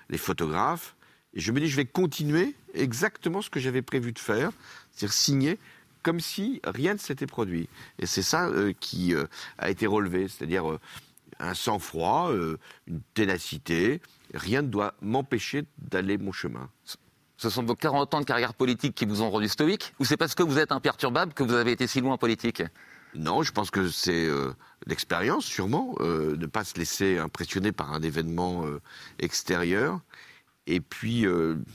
les 0.10 0.18
photographes, 0.18 0.96
et 1.34 1.40
je 1.40 1.52
me 1.52 1.60
dis, 1.60 1.68
je 1.68 1.76
vais 1.76 1.86
continuer 1.86 2.56
exactement 2.74 3.42
ce 3.42 3.50
que 3.50 3.60
j'avais 3.60 3.82
prévu 3.82 4.12
de 4.12 4.20
faire, 4.20 4.52
c'est-à-dire 4.92 5.14
signer 5.14 5.60
comme 6.02 6.20
si 6.20 6.62
rien 6.64 6.94
ne 6.94 7.00
s'était 7.00 7.28
produit. 7.28 7.68
Et 8.00 8.06
c'est 8.06 8.22
ça 8.22 8.48
euh, 8.48 8.74
qui 8.80 9.14
euh, 9.14 9.26
a 9.58 9.70
été 9.70 9.86
relevé, 9.86 10.28
c'est-à-dire 10.28 10.70
euh, 10.70 10.80
un 11.40 11.54
sang-froid, 11.54 12.32
une 12.88 13.02
ténacité. 13.14 14.02
Rien 14.34 14.62
ne 14.62 14.68
doit 14.68 14.94
m'empêcher 15.02 15.66
d'aller 15.78 16.18
mon 16.18 16.32
chemin. 16.32 16.70
Ce 17.38 17.50
sont 17.50 17.64
vos 17.64 17.76
40 17.76 18.14
ans 18.14 18.20
de 18.20 18.26
carrière 18.26 18.54
politique 18.54 18.94
qui 18.94 19.06
vous 19.06 19.22
ont 19.22 19.30
rendu 19.30 19.48
stoïque 19.48 19.94
Ou 20.00 20.06
c'est 20.06 20.18
parce 20.18 20.36
que 20.36 20.44
vous 20.44 20.58
êtes 20.60 20.74
imperturbable 20.74 21.34
que 21.34 21.44
vous 21.44 21.54
avez 21.54 21.72
été 21.72 21.88
si 21.88 22.02
loin 22.02 22.16
en 22.16 22.18
politique? 22.18 22.62
Non, 23.16 23.42
je 23.42 23.54
pense 23.54 23.72
que 23.72 23.88
c'est 23.88 24.28
l'expérience, 24.86 25.46
sûrement, 25.46 25.96
de 26.00 26.36
ne 26.36 26.46
pas 26.46 26.66
se 26.66 26.78
laisser 26.78 27.18
impressionner 27.18 27.72
par 27.72 27.94
un 27.94 28.02
événement 28.02 28.66
extérieur. 29.20 30.02
Et 30.72 30.80
puis, 30.82 31.22
une 31.24 31.66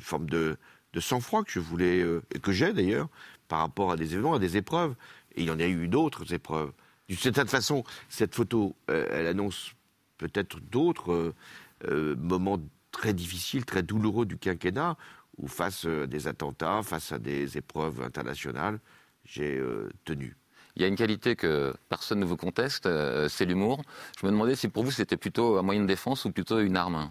forme 0.00 0.28
de, 0.28 0.56
sang-froid 0.98 1.44
que 1.44 1.52
je 1.52 1.60
voulais, 1.60 2.04
et 2.34 2.38
que 2.40 2.52
j'ai 2.52 2.72
d'ailleurs, 2.72 3.08
par 3.48 3.60
rapport 3.60 3.92
à 3.92 3.96
des 3.96 4.12
événements, 4.12 4.34
à 4.34 4.38
des 4.38 4.56
épreuves. 4.56 4.94
Et 5.36 5.42
il 5.42 5.46
y 5.46 5.50
en 5.50 5.60
a 5.60 5.66
eu 5.66 5.88
d'autres 5.88 6.32
épreuves. 6.32 6.72
D'une 7.08 7.18
certaine 7.18 7.48
façon, 7.48 7.84
cette 8.08 8.34
photo, 8.34 8.74
elle 8.88 9.26
annonce 9.26 9.74
peut-être 10.18 10.60
d'autres 10.60 11.34
moments 11.88 12.60
très 12.90 13.12
difficile, 13.12 13.64
très 13.64 13.82
douloureux 13.82 14.24
du 14.24 14.38
quinquennat, 14.38 14.96
où 15.38 15.48
face 15.48 15.84
à 15.84 15.88
euh, 15.88 16.06
des 16.06 16.28
attentats, 16.28 16.82
face 16.82 17.12
à 17.12 17.18
des 17.18 17.58
épreuves 17.58 18.02
internationales, 18.02 18.78
j'ai 19.24 19.58
euh, 19.58 19.90
tenu. 20.04 20.36
Il 20.76 20.82
y 20.82 20.84
a 20.84 20.88
une 20.88 20.96
qualité 20.96 21.36
que 21.36 21.74
personne 21.88 22.20
ne 22.20 22.24
vous 22.24 22.36
conteste, 22.36 22.86
euh, 22.86 23.28
c'est 23.28 23.44
l'humour. 23.44 23.82
Je 24.20 24.26
me 24.26 24.32
demandais 24.32 24.56
si 24.56 24.68
pour 24.68 24.84
vous 24.84 24.90
c'était 24.90 25.16
plutôt 25.16 25.58
un 25.58 25.62
moyen 25.62 25.82
de 25.82 25.86
défense 25.86 26.24
ou 26.24 26.30
plutôt 26.30 26.60
une 26.60 26.76
arme? 26.76 27.10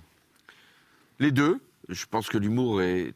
Les 1.23 1.31
deux. 1.31 1.61
Je 1.87 2.05
pense 2.05 2.27
que 2.27 2.37
l'humour 2.37 2.81
est 2.81 3.13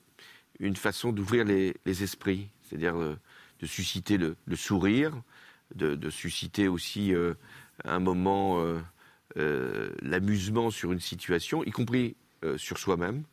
une 0.61 0.77
façon 0.77 1.11
d'ouvrir 1.11 1.43
les, 1.43 1.75
esprits, 1.85 2.47
c'est-à-dire 2.61 2.95
de 2.95 3.65
susciter 3.65 4.17
le, 4.17 4.37
sourire, 4.55 5.11
de, 5.75 6.09
susciter 6.09 6.69
aussi 6.69 7.11
un 7.83 7.99
moment 7.99 8.63
l'amusement 9.35 10.71
sur 10.71 10.93
une 10.93 11.01
situation, 11.01 11.65
y 11.65 11.71
compris 11.71 12.15
euh, 12.45 12.57
sur 12.57 12.77
soi-même. 12.77 13.25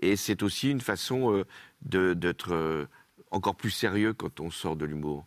Et 0.00 0.16
c'est 0.16 0.42
aussi 0.42 0.70
une 0.70 0.80
façon 0.80 1.44
euh, 1.44 2.14
d'être 2.14 2.54
euh, 2.54 2.86
encore 3.30 3.56
plus 3.56 3.72
sérieux 3.72 4.14
quand 4.14 4.40
on 4.40 4.50
sort 4.50 4.76
de 4.76 4.86
l'humour. 4.86 5.26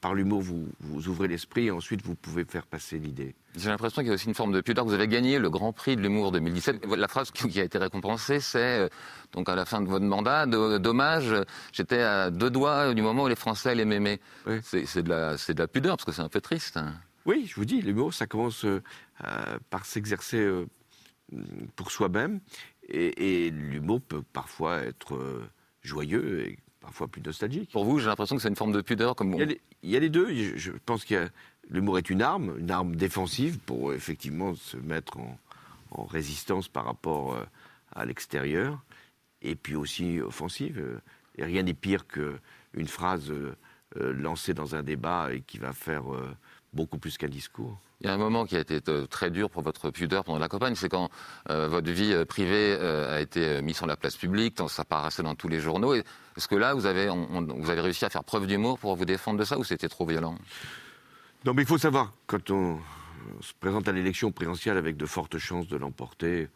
Par 0.00 0.14
l'humour, 0.14 0.42
vous, 0.42 0.68
vous, 0.80 1.08
ouvrez 1.08 1.28
l'esprit 1.28 1.66
et 1.66 1.70
ensuite 1.70 2.02
vous 2.02 2.14
pouvez 2.14 2.44
faire 2.44 2.66
passer 2.66 2.98
l'idée. 2.98 3.34
J'ai 3.56 3.68
l'impression 3.68 4.02
qu'il 4.02 4.08
y 4.08 4.10
a 4.10 4.14
aussi 4.14 4.28
une 4.28 4.34
forme 4.34 4.52
de 4.52 4.60
pudeur. 4.60 4.84
Vous 4.84 4.94
avez 4.94 5.08
gagné 5.08 5.38
le 5.38 5.50
Grand 5.50 5.72
Prix 5.72 5.96
de 5.96 6.02
l'humour 6.02 6.32
2017. 6.32 6.86
La 6.96 7.08
phrase 7.08 7.30
qui 7.30 7.60
a 7.60 7.64
été 7.64 7.78
récompensée, 7.78 8.40
c'est 8.40 8.88
donc 9.32 9.48
à 9.48 9.54
la 9.54 9.64
fin 9.64 9.80
de 9.80 9.88
votre 9.88 10.04
mandat, 10.04 10.46
dommage, 10.46 11.34
j'étais 11.72 12.00
à 12.00 12.30
deux 12.30 12.50
doigts 12.50 12.94
du 12.94 13.02
moment 13.02 13.24
où 13.24 13.28
les 13.28 13.36
Français 13.36 13.70
allaient 13.70 13.84
m'aimer. 13.84 14.20
C'est 14.62 15.02
de, 15.02 15.08
la, 15.08 15.36
de 15.36 15.58
la 15.58 15.68
pudeur 15.68 15.96
parce 15.96 16.04
que 16.04 16.12
c'est 16.12 16.22
un 16.22 16.28
peu 16.28 16.40
triste. 16.40 16.76
Hein. 16.76 16.94
Oui, 17.24 17.46
je 17.48 17.56
vous 17.56 17.64
dis, 17.64 17.82
l'humour, 17.82 18.14
ça 18.14 18.26
commence 18.26 18.64
par 19.70 19.84
s'exercer 19.84 20.46
pour 21.74 21.90
soi-même. 21.90 22.40
Et, 22.88 23.50
l'humour 23.50 24.00
peut 24.00 24.22
parfois 24.22 24.78
être 24.78 25.16
euh, 25.16 25.48
joyeux 25.82 26.46
et 26.46 26.58
parfois 26.86 27.08
plus 27.08 27.20
nostalgique. 27.20 27.72
Pour 27.72 27.84
vous, 27.84 27.98
j'ai 27.98 28.06
l'impression 28.06 28.36
que 28.36 28.42
c'est 28.42 28.48
une 28.48 28.54
forme 28.54 28.70
de 28.70 28.80
pudeur 28.80 29.16
comme 29.16 29.34
il, 29.34 29.58
y 29.82 29.96
a 29.96 29.98
les, 29.98 30.08
deux. 30.08 30.32
Je 30.56 30.70
pense 30.86 31.04
que 31.04 31.28
l'humour 31.68 31.98
est 31.98 32.10
une 32.10 32.22
arme, 32.22 32.54
une 32.58 32.70
arme 32.70 32.94
défensive 32.94 33.58
pour 33.58 33.92
effectivement 33.92 34.54
se 34.54 34.76
mettre 34.76 35.18
en, 35.18 35.36
résistance 36.04 36.68
par 36.68 36.84
rapport 36.84 37.34
euh, 37.34 37.42
à 37.94 38.04
l'extérieur, 38.04 38.78
et 39.40 39.56
puis 39.56 39.74
aussi 39.74 40.20
offensive. 40.20 41.00
Et 41.36 41.44
rien 41.44 41.62
n'est 41.62 41.74
pire 41.74 42.06
qu'une 42.06 42.86
phrase 42.86 43.30
euh, 43.30 43.56
lancée 43.94 44.54
dans 44.54 44.76
un 44.76 44.82
débat 44.82 45.32
et 45.32 45.40
qui 45.40 45.58
va 45.58 45.72
faire 45.72 46.04
beaucoup 46.72 46.98
plus 46.98 47.16
qu'un 47.16 47.28
discours. 47.28 47.80
Il 48.00 48.06
y 48.06 48.10
a 48.10 48.12
un 48.12 48.18
moment 48.18 48.44
qui 48.44 48.56
a 48.56 48.60
été 48.60 48.78
euh, 48.88 49.06
très 49.06 49.30
dur 49.30 49.48
pour 49.48 49.62
votre 49.62 49.90
pudeur 49.90 50.22
pendant 50.24 50.38
la 50.38 50.48
campagne, 50.48 50.74
c'est 50.74 50.90
quand 50.90 51.08
euh, 51.48 51.66
votre 51.66 51.90
vie 51.90 52.12
euh, 52.12 52.26
privée 52.26 52.74
a 52.74 53.20
été 53.20 53.62
mise 53.62 53.76
sur 53.76 53.86
la 53.86 53.96
place 53.96 54.16
publique, 54.16 54.58
ça 54.68 54.84
paraissait 54.84 55.22
dans 55.22 55.34
tous 55.34 55.48
les 55.48 55.60
journaux. 55.60 55.94
Est-ce 55.94 56.46
que 56.46 56.56
là, 56.56 56.74
vous 56.74 56.84
avez, 56.84 57.08
vous 57.08 57.70
avez 57.70 57.80
réussi 57.80 58.04
à 58.04 58.10
faire 58.10 58.24
preuve 58.24 58.46
d'humour 58.46 58.78
pour 58.78 58.94
vous 58.96 59.06
défendre 59.06 59.38
de 59.38 59.44
ça 59.44 59.58
ou 59.58 59.64
c'était 59.64 59.88
trop 59.88 60.04
violent? 60.04 60.36
Non, 61.46 61.54
mais 61.54 61.62
il 61.62 61.68
faut 61.68 61.78
savoir, 61.78 62.12
quand 62.26 62.50
on 62.50 62.80
se 63.40 63.54
présente 63.58 63.88
à 63.88 63.92
l'élection 63.92 64.30
présidentielle 64.30 64.76
avec 64.76 64.96
de 64.96 65.06
fortes 65.06 65.38
chances 65.38 65.68
de 65.68 65.76
l'emporter, 65.76 66.48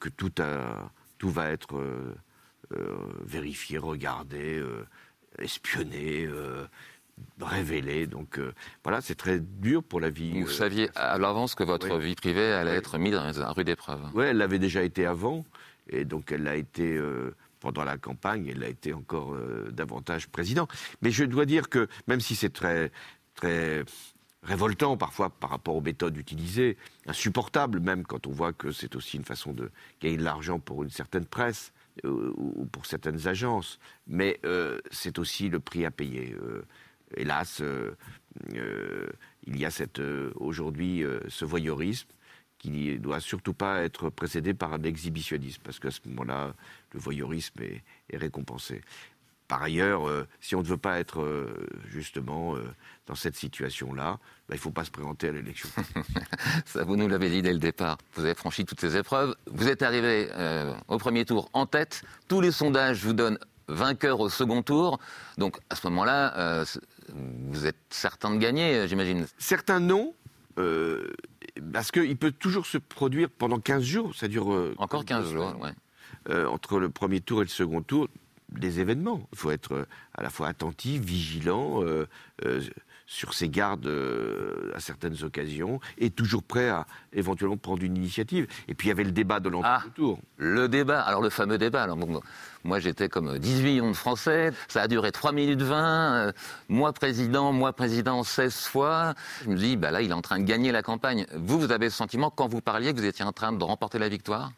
que 0.00 0.08
tout, 0.08 0.32
a, 0.40 0.90
tout 1.18 1.28
va 1.28 1.50
être 1.50 1.82
vérifié, 3.26 3.76
regardé, 3.76 4.62
espionné 5.38 6.28
révélé. 7.40 8.06
Donc 8.06 8.38
euh, 8.38 8.52
voilà, 8.84 9.00
c'est 9.00 9.14
très 9.14 9.40
dur 9.40 9.82
pour 9.82 10.00
la 10.00 10.10
vie. 10.10 10.40
Vous 10.40 10.48
euh, 10.48 10.52
saviez 10.52 10.90
à 10.94 11.18
l'avance 11.18 11.54
que 11.54 11.64
votre 11.64 11.98
vie 11.98 12.14
privée 12.14 12.52
allait 12.52 12.76
être 12.76 12.98
mise 12.98 13.12
dans 13.12 13.40
un 13.40 13.52
rue 13.52 13.64
d'épreuve. 13.64 14.00
Oui, 14.14 14.26
elle 14.26 14.38
l'avait 14.38 14.58
déjà 14.58 14.82
été 14.82 15.06
avant, 15.06 15.44
et 15.88 16.04
donc 16.04 16.32
elle 16.32 16.44
l'a 16.44 16.56
été 16.56 16.96
euh, 16.96 17.34
pendant 17.60 17.84
la 17.84 17.96
campagne, 17.96 18.48
elle 18.48 18.60
l'a 18.60 18.68
été 18.68 18.92
encore 18.92 19.36
davantage 19.70 20.28
président. 20.28 20.66
Mais 21.00 21.10
je 21.10 21.24
dois 21.24 21.46
dire 21.46 21.68
que 21.68 21.88
même 22.08 22.20
si 22.20 22.34
c'est 22.34 22.52
très 22.52 22.90
très 23.34 23.84
révoltant 24.42 24.96
parfois 24.96 25.30
par 25.30 25.50
rapport 25.50 25.76
aux 25.76 25.80
méthodes 25.80 26.16
utilisées, 26.16 26.76
insupportable 27.06 27.78
même 27.78 28.04
quand 28.04 28.26
on 28.26 28.32
voit 28.32 28.52
que 28.52 28.72
c'est 28.72 28.96
aussi 28.96 29.16
une 29.16 29.24
façon 29.24 29.52
de 29.52 29.70
gagner 30.00 30.16
de 30.16 30.24
l'argent 30.24 30.58
pour 30.58 30.82
une 30.82 30.90
certaine 30.90 31.24
presse 31.24 31.72
ou 32.02 32.66
pour 32.72 32.86
certaines 32.86 33.28
agences, 33.28 33.78
mais 34.08 34.40
c'est 34.90 35.20
aussi 35.20 35.48
le 35.48 35.60
prix 35.60 35.84
à 35.84 35.92
payer 35.92 36.34
hélas, 37.16 37.60
euh, 37.60 37.96
euh, 38.54 39.06
il 39.46 39.58
y 39.58 39.64
a 39.64 39.70
euh, 39.98 40.30
aujourd'hui 40.36 41.04
ce 41.28 41.44
voyeurisme 41.44 42.08
qui 42.58 42.70
ne 42.70 42.96
doit 42.96 43.20
surtout 43.20 43.54
pas 43.54 43.82
être 43.82 44.08
précédé 44.08 44.54
par 44.54 44.72
un 44.72 44.82
exhibitionnisme, 44.84 45.60
parce 45.64 45.80
qu'à 45.80 45.90
ce 45.90 46.00
moment-là, 46.06 46.54
le 46.92 47.00
voyeurisme 47.00 47.60
est, 47.60 47.82
récompensé. 48.16 48.82
Par 49.48 49.62
ailleurs, 49.62 50.08
si 50.40 50.54
on 50.54 50.62
ne 50.62 50.66
veut 50.66 50.78
pas 50.78 51.00
être 51.00 51.52
justement 51.90 52.56
dans 53.06 53.16
cette 53.16 53.34
situation-là, 53.34 54.12
bah, 54.48 54.54
il 54.54 54.54
ne 54.54 54.60
faut 54.60 54.70
pas 54.70 54.84
se 54.84 54.90
présenter 54.90 55.28
à 55.28 55.32
l'élection. 55.32 55.68
Vous 56.86 56.96
nous 56.96 57.08
l'avez 57.08 57.28
dit 57.28 57.42
dès 57.42 57.52
le 57.52 57.58
départ. 57.58 57.98
Vous 58.14 58.24
avez 58.24 58.34
franchi 58.34 58.64
toutes 58.64 58.80
ces 58.80 58.96
épreuves. 58.96 59.34
Vous 59.46 59.68
êtes 59.68 59.82
arrivé 59.82 60.30
au 60.88 60.96
premier 60.98 61.24
tour 61.24 61.50
en 61.52 61.66
tête. 61.66 62.04
Tous 62.28 62.40
les 62.40 62.52
sondages 62.52 63.04
vous 63.04 63.12
donnent 63.12 63.38
vainqueur 63.68 64.20
au 64.20 64.28
second 64.28 64.62
tour. 64.62 64.98
Donc 65.36 65.58
à 65.68 65.74
ce 65.74 65.86
moment-là, 65.88 66.64
vous 67.08 67.66
êtes 67.66 67.76
certain 67.90 68.34
de 68.34 68.38
gagner, 68.38 68.74
euh, 68.74 68.86
j'imagine. 68.86 69.26
Certains 69.38 69.80
non. 69.80 70.14
Euh, 70.58 71.12
parce 71.72 71.90
qu'il 71.90 72.16
peut 72.16 72.32
toujours 72.32 72.66
se 72.66 72.78
produire 72.78 73.30
pendant 73.30 73.58
15 73.58 73.82
jours, 73.82 74.14
ça 74.14 74.28
dure... 74.28 74.52
Euh, 74.52 74.74
Encore 74.78 75.04
15 75.04 75.32
jours, 75.32 75.54
oui. 75.60 75.70
entre 76.46 76.78
le 76.78 76.90
premier 76.90 77.20
tour 77.20 77.40
et 77.40 77.44
le 77.44 77.50
second 77.50 77.82
tour, 77.82 78.08
des 78.50 78.80
événements. 78.80 79.26
Il 79.32 79.38
faut 79.38 79.50
être 79.50 79.86
à 80.14 80.22
la 80.22 80.28
fois 80.30 80.48
attentif, 80.48 81.00
vigilant, 81.00 81.82
sur 83.12 83.34
ses 83.34 83.50
gardes 83.50 83.90
à 84.74 84.80
certaines 84.80 85.22
occasions, 85.22 85.80
et 85.98 86.08
toujours 86.08 86.42
prêt 86.42 86.70
à 86.70 86.86
éventuellement 87.12 87.58
prendre 87.58 87.82
une 87.82 87.96
initiative. 87.96 88.46
Et 88.68 88.74
puis 88.74 88.86
il 88.86 88.90
y 88.90 88.92
avait 88.92 89.04
le 89.04 89.12
débat 89.12 89.38
de 89.38 89.50
l'entre-tour. 89.50 90.18
Ah, 90.20 90.26
le 90.38 90.68
débat, 90.68 91.02
alors 91.02 91.20
le 91.20 91.28
fameux 91.28 91.58
débat. 91.58 91.82
Alors, 91.82 91.98
moi, 92.64 92.78
j'étais 92.78 93.08
comme 93.08 93.38
18 93.38 93.64
millions 93.64 93.90
de 93.90 93.96
Français. 93.96 94.52
Ça 94.68 94.82
a 94.82 94.88
duré 94.88 95.12
3 95.12 95.32
minutes 95.32 95.62
20. 95.62 96.28
Euh, 96.28 96.32
moi, 96.68 96.92
président, 96.92 97.52
moi, 97.52 97.72
président 97.72 98.22
16 98.22 98.54
fois. 98.66 99.14
Je 99.44 99.50
me 99.50 99.56
dis, 99.56 99.76
bah 99.76 99.90
là, 99.90 100.00
il 100.00 100.10
est 100.10 100.14
en 100.14 100.22
train 100.22 100.38
de 100.38 100.44
gagner 100.44 100.72
la 100.72 100.82
campagne. 100.82 101.26
Vous, 101.34 101.58
vous 101.58 101.72
avez 101.72 101.86
le 101.86 101.90
sentiment, 101.90 102.30
quand 102.30 102.48
vous 102.48 102.60
parliez, 102.60 102.92
que 102.92 102.98
vous 102.98 103.04
étiez 103.04 103.24
en 103.24 103.32
train 103.32 103.52
de 103.52 103.62
remporter 103.62 103.98
la 103.98 104.08
victoire? 104.08 104.52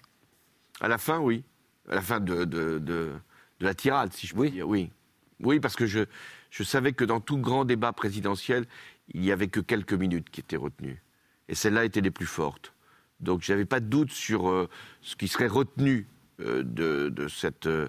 À 0.80 0.88
la 0.88 0.98
fin, 0.98 1.18
oui. 1.18 1.44
À 1.88 1.96
la 1.96 2.02
fin 2.02 2.20
de, 2.20 2.44
de, 2.44 2.78
de, 2.78 3.12
la 3.60 3.74
tirade, 3.74 4.12
si 4.12 4.26
je 4.26 4.34
puis 4.34 4.50
dire. 4.50 4.68
Oui. 4.68 4.90
Oui, 5.44 5.60
parce 5.60 5.76
que 5.76 5.86
je, 5.86 6.00
je 6.50 6.62
savais 6.62 6.92
que 6.92 7.04
dans 7.04 7.20
tout 7.20 7.38
grand 7.38 7.64
débat 7.64 7.92
présidentiel, 7.92 8.66
il 9.12 9.20
n'y 9.20 9.32
avait 9.32 9.48
que 9.48 9.60
quelques 9.60 9.92
minutes 9.92 10.30
qui 10.30 10.40
étaient 10.40 10.56
retenues. 10.56 11.02
Et 11.48 11.54
celles-là 11.54 11.84
étaient 11.84 12.00
les 12.00 12.10
plus 12.10 12.26
fortes. 12.26 12.72
Donc 13.20 13.42
je 13.42 13.52
n'avais 13.52 13.64
pas 13.64 13.80
de 13.80 13.86
doute 13.86 14.10
sur 14.10 14.48
euh, 14.48 14.68
ce 15.02 15.16
qui 15.16 15.28
serait 15.28 15.46
retenu 15.46 16.06
euh, 16.40 16.62
de, 16.64 17.08
de 17.10 17.28
cet 17.28 17.66
euh, 17.66 17.88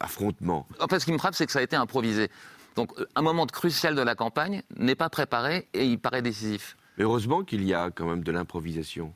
affrontement. 0.00 0.68
fait, 0.88 1.00
ce 1.00 1.06
qui 1.06 1.12
me 1.12 1.18
frappe, 1.18 1.34
c'est 1.34 1.46
que 1.46 1.52
ça 1.52 1.58
a 1.58 1.62
été 1.62 1.76
improvisé. 1.76 2.28
Donc, 2.76 2.92
un 3.14 3.22
moment 3.22 3.46
crucial 3.46 3.94
de 3.94 4.02
la 4.02 4.14
campagne 4.16 4.62
n'est 4.76 4.96
pas 4.96 5.08
préparé 5.08 5.68
et 5.74 5.86
il 5.86 5.98
paraît 5.98 6.22
décisif. 6.22 6.76
Mais 6.98 7.04
heureusement 7.04 7.44
qu'il 7.44 7.64
y 7.64 7.72
a 7.72 7.90
quand 7.90 8.06
même 8.06 8.24
de 8.24 8.32
l'improvisation. 8.32 9.14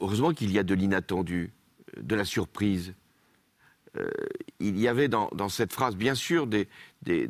Heureusement 0.00 0.32
qu'il 0.32 0.50
y 0.50 0.58
a 0.58 0.62
de 0.62 0.74
l'inattendu, 0.74 1.52
de 2.00 2.14
la 2.14 2.24
surprise. 2.24 2.94
Il 4.60 4.78
y 4.78 4.88
avait 4.88 5.08
dans, 5.08 5.48
cette 5.48 5.72
phrase, 5.72 5.96
bien 5.96 6.14
sûr, 6.14 6.46
des, 6.46 6.68
des, 7.02 7.28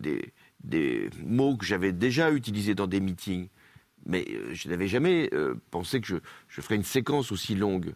des 0.62 1.11
mots 1.24 1.57
que 1.57 1.64
j'avais 1.64 1.92
déjà 1.92 2.31
utilisés 2.31 2.74
dans 2.74 2.87
des 2.87 3.00
meetings, 3.00 3.48
mais 4.05 4.26
je 4.52 4.68
n'avais 4.68 4.88
jamais 4.88 5.31
pensé 5.70 6.00
que 6.00 6.07
je, 6.07 6.16
je 6.48 6.61
ferais 6.61 6.76
une 6.76 6.85
séquence 6.85 7.33
aussi 7.33 7.55
longue. 7.55 7.94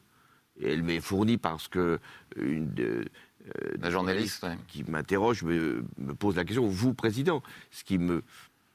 Elle 0.62 0.83
m'est 0.83 1.00
fournie 1.00 1.38
parce 1.38 1.68
que 1.68 1.98
une 2.37 2.72
de, 2.74 3.04
euh, 3.56 3.90
journaliste 3.90 4.46
qui 4.68 4.85
m'interroge 4.85 5.42
me, 5.42 5.83
pose 6.18 6.37
la 6.37 6.44
question, 6.44 6.66
vous, 6.66 6.94
président, 6.94 7.42
ce 7.70 7.85
qui 7.85 7.98
me 7.98 8.22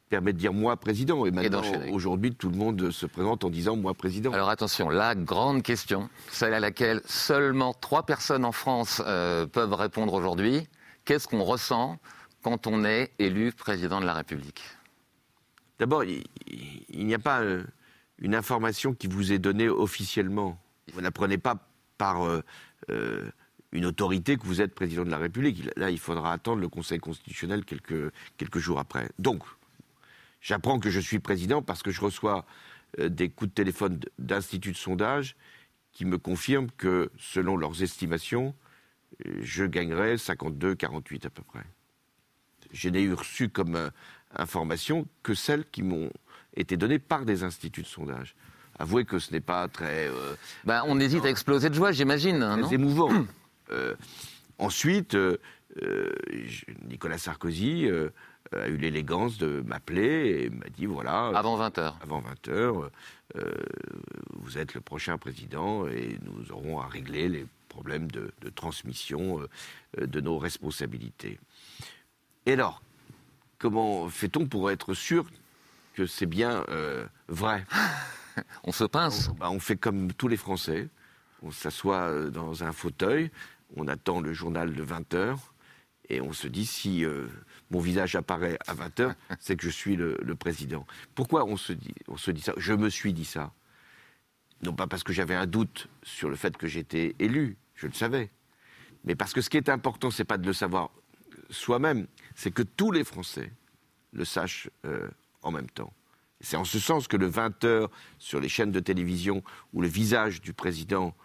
permet 0.09 0.33
de 0.33 0.37
dire 0.37 0.53
moi 0.53 0.77
président. 0.77 1.25
Et 1.25 1.31
maintenant, 1.31 1.61
aujourd'hui, 1.91 2.33
tout 2.33 2.49
le 2.49 2.57
monde 2.57 2.91
se 2.91 3.05
présente 3.05 3.43
en 3.43 3.49
disant 3.49 3.75
moi 3.75 3.93
président. 3.93 4.31
Alors 4.31 4.49
attention, 4.49 4.89
la 4.89 5.15
grande 5.15 5.63
question, 5.63 6.09
celle 6.29 6.53
à 6.53 6.59
laquelle 6.59 7.01
seulement 7.05 7.73
trois 7.73 8.05
personnes 8.05 8.45
en 8.45 8.51
France 8.51 9.01
euh, 9.05 9.45
peuvent 9.45 9.73
répondre 9.73 10.13
aujourd'hui. 10.13 10.67
Qu'est-ce 11.05 11.27
qu'on 11.27 11.43
ressent 11.43 11.99
quand 12.41 12.67
on 12.67 12.83
est 12.83 13.11
élu 13.19 13.51
président 13.51 13.99
de 13.99 14.05
la 14.05 14.13
République? 14.13 14.61
D'abord, 15.79 16.03
il, 16.03 16.23
il 16.89 17.05
n'y 17.05 17.13
a 17.13 17.19
pas 17.19 17.41
euh, 17.41 17.63
une 18.19 18.35
information 18.35 18.93
qui 18.93 19.07
vous 19.07 19.33
est 19.33 19.39
donnée 19.39 19.69
officiellement. 19.69 20.59
Vous 20.93 21.01
n'apprenez 21.01 21.37
pas 21.37 21.57
par 21.97 22.25
euh, 22.25 23.31
une 23.71 23.85
autorité 23.85 24.37
que 24.37 24.45
vous 24.45 24.61
êtes 24.61 24.73
président 24.73 25.03
de 25.03 25.11
la 25.11 25.17
République. 25.17 25.69
Là, 25.75 25.89
il 25.89 25.99
faudra 25.99 26.31
attendre 26.31 26.61
le 26.61 26.69
Conseil 26.69 26.99
constitutionnel 26.99 27.65
quelques, 27.65 28.11
quelques 28.37 28.59
jours 28.59 28.79
après. 28.79 29.09
Donc, 29.19 29.43
j'apprends 30.45 30.79
que 30.79 30.89
je 30.91 30.99
suis 30.99 31.17
président 31.19 31.62
parce 31.63 31.81
que 31.81 31.89
je 31.91 32.01
reçois 32.01 32.45
euh, 32.99 33.10
des 33.10 33.29
coups 33.29 33.49
de 33.49 33.55
téléphone 33.55 33.99
d'instituts 34.19 34.71
de 34.73 34.77
sondage 34.77 35.36
qui 35.91 36.05
me 36.05 36.17
confirment 36.17 36.69
que, 36.77 37.10
selon 37.17 37.58
leurs 37.58 37.81
estimations, 37.81 38.53
euh, 39.25 39.39
je 39.41 39.65
gagnerai 39.65 40.15
52-48 40.15 41.25
à 41.25 41.29
peu 41.31 41.41
près. 41.41 41.63
Je 42.71 42.89
n'ai 42.89 43.01
eu 43.01 43.13
reçu 43.13 43.49
comme 43.49 43.75
euh, 43.75 43.89
information 44.36 45.08
que 45.23 45.34
celles 45.34 45.65
qui 45.65 45.81
m'ont 45.81 46.12
été 46.55 46.77
données 46.77 46.99
par 46.99 47.25
des 47.25 47.43
instituts 47.43 47.81
de 47.81 47.88
sondage. 47.88 48.36
Avouez 48.77 49.05
que 49.05 49.17
ce 49.19 49.31
n'est 49.31 49.41
pas 49.41 49.67
très, 49.67 50.08
euh, 50.10 50.36
Ben, 50.63 50.84
On 50.86 50.99
hésite 50.99 51.25
à 51.25 51.29
exploser 51.29 51.69
de 51.69 51.75
joie, 51.75 51.91
j'imagine. 51.91 52.43
hein, 52.43 52.58
non? 52.58 52.69
émouvant. 52.69 53.10
Euh, 53.71 53.95
ensuite, 54.60 55.17
Nicolas 56.88 57.17
Sarkozy 57.17 57.89
a 58.51 58.67
eu 58.67 58.77
l'élégance 58.77 59.38
de 59.38 59.63
m'appeler 59.65 60.43
et 60.45 60.49
m'a 60.49 60.69
dit 60.69 60.86
voilà, 60.86 61.27
Avant 61.36 61.58
20h. 61.60 61.93
avant 62.01 62.21
20h, 62.21 62.89
vous 64.34 64.58
êtes 64.58 64.73
le 64.73 64.81
prochain 64.81 65.17
président 65.17 65.88
et 65.88 66.17
nous 66.23 66.51
aurons 66.51 66.79
à 66.79 66.88
régler 66.88 67.27
les 67.27 67.45
problèmes 67.69 68.10
de, 68.10 68.31
de 68.41 68.49
transmission 68.49 69.41
euh, 69.41 69.47
euh, 69.99 70.08
de 70.08 70.21
nos 70.21 70.38
responsabilités. 70.38 71.39
Et 72.45 72.53
alors, 72.53 72.81
comment 73.58 74.08
fait-on 74.10 74.45
pour 74.47 74.71
être 74.71 74.93
sûr 74.93 75.25
que 75.93 76.05
c'est 76.05 76.25
bien 76.25 76.63
euh, 76.69 77.05
vrai? 77.27 77.65
On 78.63 78.71
se 78.71 78.84
pince. 78.86 79.29
Bah, 79.39 79.49
On 79.49 79.60
fait 79.60 79.75
comme 79.77 80.13
tous 80.13 80.27
les 80.27 80.38
Français. 80.38 80.88
On 81.41 81.51
s'assoit 81.51 82.10
euh, 82.10 82.29
dans 82.29 82.63
un 82.63 82.71
fauteuil, 82.71 83.29
on 83.75 83.88
attend 83.88 84.21
le 84.21 84.31
journal 84.34 84.73
de 84.73 84.84
20h 84.84 85.38
et 86.10 86.21
on 86.21 86.31
se 86.34 86.47
dit 86.47 86.65
si 86.65 87.03
euh, 87.03 87.27
mon 87.71 87.80
visage 87.80 88.15
apparaît 88.15 88.58
à 88.67 88.75
20h, 88.75 89.15
c'est 89.39 89.56
que 89.56 89.63
je 89.63 89.69
suis 89.69 89.95
le, 89.95 90.36
président. 90.36 90.86
Pourquoi 91.15 91.45
on 91.45 91.58
se, 91.58 91.73
dit, 91.73 91.93
on 92.08 92.17
se 92.17 92.32
dit 92.32 92.41
ça? 92.41 92.54
Je 92.58 92.73
me 92.73 92.89
suis 92.89 93.13
dit 93.13 93.25
ça. 93.25 93.54
Non 94.62 94.73
pas 94.73 94.88
parce 94.88 95.04
que 95.04 95.13
j'avais 95.13 95.36
un 95.36 95.47
doute 95.47 95.88
sur 96.04 96.30
le 96.30 96.36
fait 96.36 96.56
que 96.58 96.67
j'étais 96.67 97.15
élu, 97.19 97.58
je 97.75 97.88
le 97.88 97.93
savais. 97.93 98.30
Mais 99.04 99.15
parce 99.15 99.34
que 99.34 99.41
ce 99.41 99.49
qui 99.49 99.58
est 99.58 99.69
important, 99.69 100.12
c'est 100.12 100.23
pas 100.23 100.38
de 100.38 100.45
le 100.45 100.54
savoir 100.54 100.91
soi-même, 101.49 102.08
c'est 102.36 102.51
que 102.51 102.63
tous 102.63 102.91
les 102.91 103.04
Français 103.04 103.51
le 104.13 104.25
sachent 104.25 104.69
euh, 104.86 105.08
en 105.41 105.51
même 105.51 105.69
temps. 105.69 105.93
C'est 106.41 106.58
en 106.58 106.65
ce 106.65 106.80
sens 106.80 107.08
que 107.08 107.17
le 107.17 107.30
20h 107.30 107.89
sur 108.19 108.39
les 108.39 108.49
chaînes 108.49 108.71
de 108.71 108.80
télévision 108.80 109.43
où 109.73 109.82
le 109.82 109.88
visage 109.88 110.41
du 110.41 110.54
président 110.54 111.15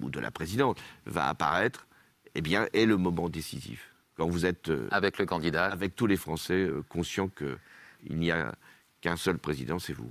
ou 0.00 0.10
de 0.10 0.20
la 0.20 0.30
présidente 0.30 0.80
va 1.06 1.28
apparaître, 1.28 1.86
eh 2.34 2.40
bien, 2.40 2.66
est 2.72 2.86
le 2.86 2.96
moment 2.96 3.28
décisif. 3.28 3.91
Quand 4.16 4.28
vous 4.28 4.44
êtes 4.46 4.68
euh, 4.68 4.88
Avec 4.90 5.18
le 5.18 5.26
candidat. 5.26 5.66
avec 5.66 5.96
tous 5.96 6.06
les 6.06 6.16
Français 6.16 6.64
euh, 6.64 6.82
conscients 6.88 7.28
qu'il 7.28 8.18
n'y 8.18 8.30
a 8.30 8.52
qu'un 9.00 9.16
seul 9.16 9.38
président, 9.38 9.78
c'est 9.78 9.92
vous. 9.94 10.10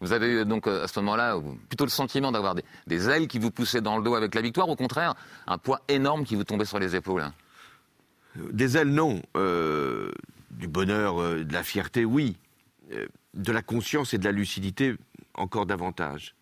Vous 0.00 0.12
avez 0.12 0.28
eu 0.40 0.44
donc 0.44 0.66
euh, 0.66 0.84
à 0.84 0.88
ce 0.88 0.98
moment-là 1.00 1.38
plutôt 1.68 1.84
le 1.84 1.90
sentiment 1.90 2.32
d'avoir 2.32 2.54
des, 2.54 2.64
des 2.86 3.08
ailes 3.08 3.28
qui 3.28 3.38
vous 3.38 3.50
poussaient 3.50 3.80
dans 3.80 3.96
le 3.98 4.02
dos 4.04 4.14
avec 4.14 4.34
la 4.34 4.40
victoire, 4.42 4.68
au 4.68 4.76
contraire, 4.76 5.14
un 5.46 5.58
poids 5.58 5.80
énorme 5.88 6.24
qui 6.24 6.34
vous 6.36 6.44
tombait 6.44 6.64
sur 6.64 6.78
les 6.78 6.96
épaules. 6.96 7.22
hein? 7.22 7.34
Des 8.36 8.76
ailes, 8.78 8.88
non. 8.88 9.20
Euh, 9.36 10.10
du 10.50 10.66
bonheur, 10.66 11.20
euh, 11.20 11.44
de 11.44 11.52
la 11.52 11.62
fierté, 11.62 12.04
oui. 12.04 12.36
Euh, 12.92 13.06
de 13.34 13.52
la 13.52 13.62
conscience 13.62 14.12
et 14.14 14.18
de 14.18 14.24
la 14.24 14.32
lucidité, 14.32 14.96
encore 15.34 15.66
davantage. 15.66 16.34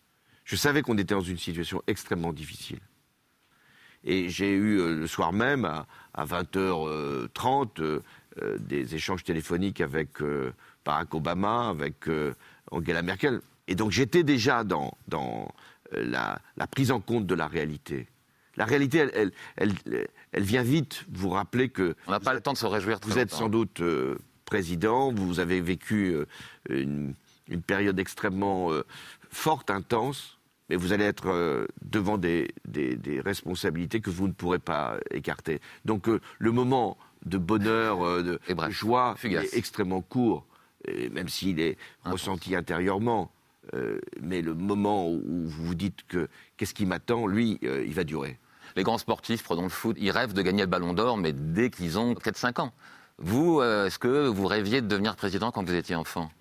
Je 0.45 0.55
savais 0.55 0.81
qu'on 0.81 0.97
était 0.97 1.13
dans 1.13 1.21
une 1.21 1.37
situation 1.37 1.81
extrêmement 1.87 2.33
difficile. 2.33 2.79
Et 4.03 4.29
j'ai 4.29 4.51
eu 4.51 4.79
euh, 4.79 4.95
le 4.95 5.07
soir 5.07 5.33
même, 5.33 5.65
à, 5.65 5.85
à 6.13 6.25
20h30, 6.25 7.69
euh, 7.79 7.99
euh, 8.41 8.57
des 8.59 8.95
échanges 8.95 9.23
téléphoniques 9.23 9.81
avec 9.81 10.09
Barack 10.85 11.13
Obama, 11.13 11.69
avec 11.69 11.95
Angela 12.71 13.01
Merkel. 13.01 13.41
Et 13.67 13.75
donc 13.75 13.91
j'étais 13.91 14.23
déjà 14.23 14.63
dans, 14.63 14.97
dans 15.07 15.53
la, 15.91 16.39
la 16.57 16.67
prise 16.67 16.91
en 16.91 16.99
compte 16.99 17.25
de 17.27 17.35
la 17.35 17.47
réalité. 17.47 18.07
La 18.57 18.65
réalité, 18.65 18.97
elle, 18.99 19.31
elle, 19.55 19.73
elle, 19.85 20.07
elle 20.31 20.43
vient 20.43 20.63
vite 20.63 21.05
vous 21.11 21.29
rappeler 21.29 21.69
que 21.69 21.95
On 22.07 22.11
n'a 22.11 22.19
pas 22.19 22.33
le 22.33 22.41
temps 22.41 22.53
de 22.53 22.57
se 22.57 22.65
réjouir 22.65 22.99
très 22.99 23.11
vous 23.11 23.19
êtes 23.19 23.31
sans 23.31 23.49
doute 23.49 23.81
euh, 23.81 24.17
président, 24.45 25.13
vous 25.13 25.39
avez 25.39 25.61
vécu 25.61 26.13
euh, 26.13 26.25
une, 26.69 27.13
une 27.47 27.61
période 27.61 27.97
extrêmement 27.99 28.71
euh, 28.71 28.83
forte, 29.29 29.69
intense, 29.69 30.37
mais 30.71 30.77
vous 30.77 30.93
allez 30.93 31.03
être 31.03 31.27
euh, 31.27 31.67
devant 31.81 32.17
des, 32.17 32.47
des- 32.65 32.95
des 32.95 33.19
responsabilités 33.19 33.99
que 33.99 34.09
vous 34.09 34.29
ne 34.29 34.31
pourrez 34.31 34.57
pas 34.59 34.97
écarter. 35.11 35.59
Donc 35.83 36.07
euh, 36.07 36.21
le 36.39 36.51
moment 36.53 36.97
de 37.25 37.37
bonheur, 37.37 38.01
euh, 38.07 38.23
de, 38.23 38.39
Et 38.47 38.53
bref, 38.53 38.69
de 38.69 38.73
joie 38.73 39.15
fugace. 39.17 39.53
est 39.53 39.57
extrêmement 39.57 40.01
court, 40.01 40.45
et 40.87 41.09
même 41.09 41.27
s'il 41.27 41.59
est 41.59 41.77
ressenti 42.05 42.55
intérieurement. 42.55 43.31
euh, 43.73 43.99
mais 44.21 44.41
le 44.41 44.53
moment 44.55 45.07
où 45.09 45.21
vous 45.45 45.65
vous 45.65 45.75
dites 45.75 46.07
que 46.07 46.29
qu'est-ce 46.55 46.73
qui 46.73 46.85
m'attend, 46.85 47.27
lui, 47.27 47.59
euh, 47.65 47.83
il 47.85 47.93
va 47.93 48.05
durer. 48.05 48.39
Les 48.77 48.83
grands 48.83 48.97
sportifs, 48.97 49.43
prenons 49.43 49.63
le 49.63 49.69
foot, 49.69 49.97
ils 49.99 50.09
rêvent 50.11 50.33
de 50.33 50.41
gagner 50.41 50.61
le 50.61 50.67
ballon 50.67 50.93
d'or, 50.93 51.17
mais 51.17 51.33
dès 51.33 51.69
qu'ils 51.69 51.99
ont 51.99 52.13
4-5 52.13 52.61
ans. 52.61 52.73
Vous, 53.17 53.59
euh, 53.59 53.87
est-ce 53.87 53.99
que 53.99 54.25
vous 54.27 54.47
rêviez 54.47 54.79
de 54.81 54.87
devenir 54.87 55.17
président 55.17 55.51
quand 55.51 55.63
vous 55.67 55.75
étiez 55.75 55.95
enfant? 55.95 56.31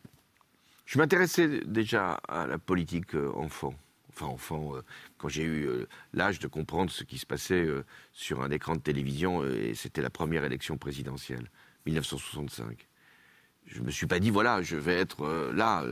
Je 0.87 0.99
m'intéressais 0.99 1.61
déjà 1.67 2.21
à 2.29 2.47
la 2.47 2.59
politique 2.59 3.15
enfant. 3.35 3.75
Enfin, 4.21 4.33
enfant, 4.33 4.77
euh, 4.77 4.83
quand 5.17 5.29
j'ai 5.29 5.45
eu 5.45 5.67
euh, 5.67 5.89
l'âge 6.13 6.41
de 6.41 6.47
comprendre 6.47 6.91
ce 6.91 7.05
qui 7.05 7.17
se 7.17 7.25
passait 7.25 7.65
euh, 7.65 7.85
sur 8.13 8.43
un 8.43 8.51
écran 8.51 8.77
de 8.77 8.81
télévision, 8.81 9.45
et 9.45 9.75
c'était 9.75 10.03
la 10.03 10.11
première 10.11 10.45
élection 10.45 10.77
présidentielle, 10.77 11.51
1965. 11.87 12.87
Je 13.65 13.81
me 13.81 13.91
suis 13.91 14.07
pas 14.07 14.19
dit, 14.19 14.29
voilà, 14.29 14.61
je 14.61 14.77
vais 14.77 14.95
être 14.95 15.51
là, 15.55 15.85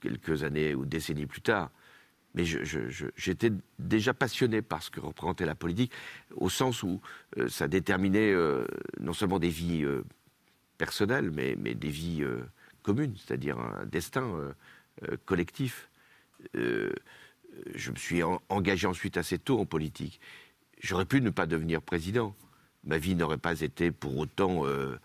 quelques 0.00 0.44
années 0.44 0.74
ou 0.74 0.84
décennies 0.84 1.26
plus 1.26 1.40
tard. 1.40 1.70
Mais 2.34 2.44
j'étais 2.44 3.50
déjà 3.78 4.12
passionné 4.12 4.60
par 4.60 4.82
ce 4.82 4.90
que 4.90 5.00
représentait 5.00 5.46
la 5.46 5.54
politique, 5.54 5.92
au 6.36 6.50
sens 6.50 6.82
où 6.82 7.00
ça 7.48 7.68
déterminait 7.68 8.34
non 9.00 9.14
seulement 9.14 9.38
des 9.38 9.48
vies 9.48 9.86
personnelles, 10.78 11.30
mais, 11.30 11.54
des 11.56 11.88
vies 11.88 12.24
communes, 12.82 13.14
c'est-à-dire 13.16 13.58
un 13.58 13.86
destin 13.86 14.52
collectif. 15.24 15.88
Je 17.74 17.90
me 17.90 17.96
suis 17.96 18.22
en- 18.22 18.40
engagé 18.48 18.86
ensuite 18.86 19.16
assez 19.16 19.38
tôt 19.38 19.60
en 19.60 19.66
politique. 19.66 20.20
J'aurais 20.82 21.04
pu 21.04 21.20
ne 21.20 21.30
pas 21.30 21.46
devenir 21.46 21.82
président. 21.82 22.34
Ma 22.84 22.98
vie 22.98 23.14
n'aurait 23.14 23.38
pas 23.38 23.60
été 23.60 23.90
pour 23.90 24.16
autant, 24.16 24.66
euh, 24.66 24.98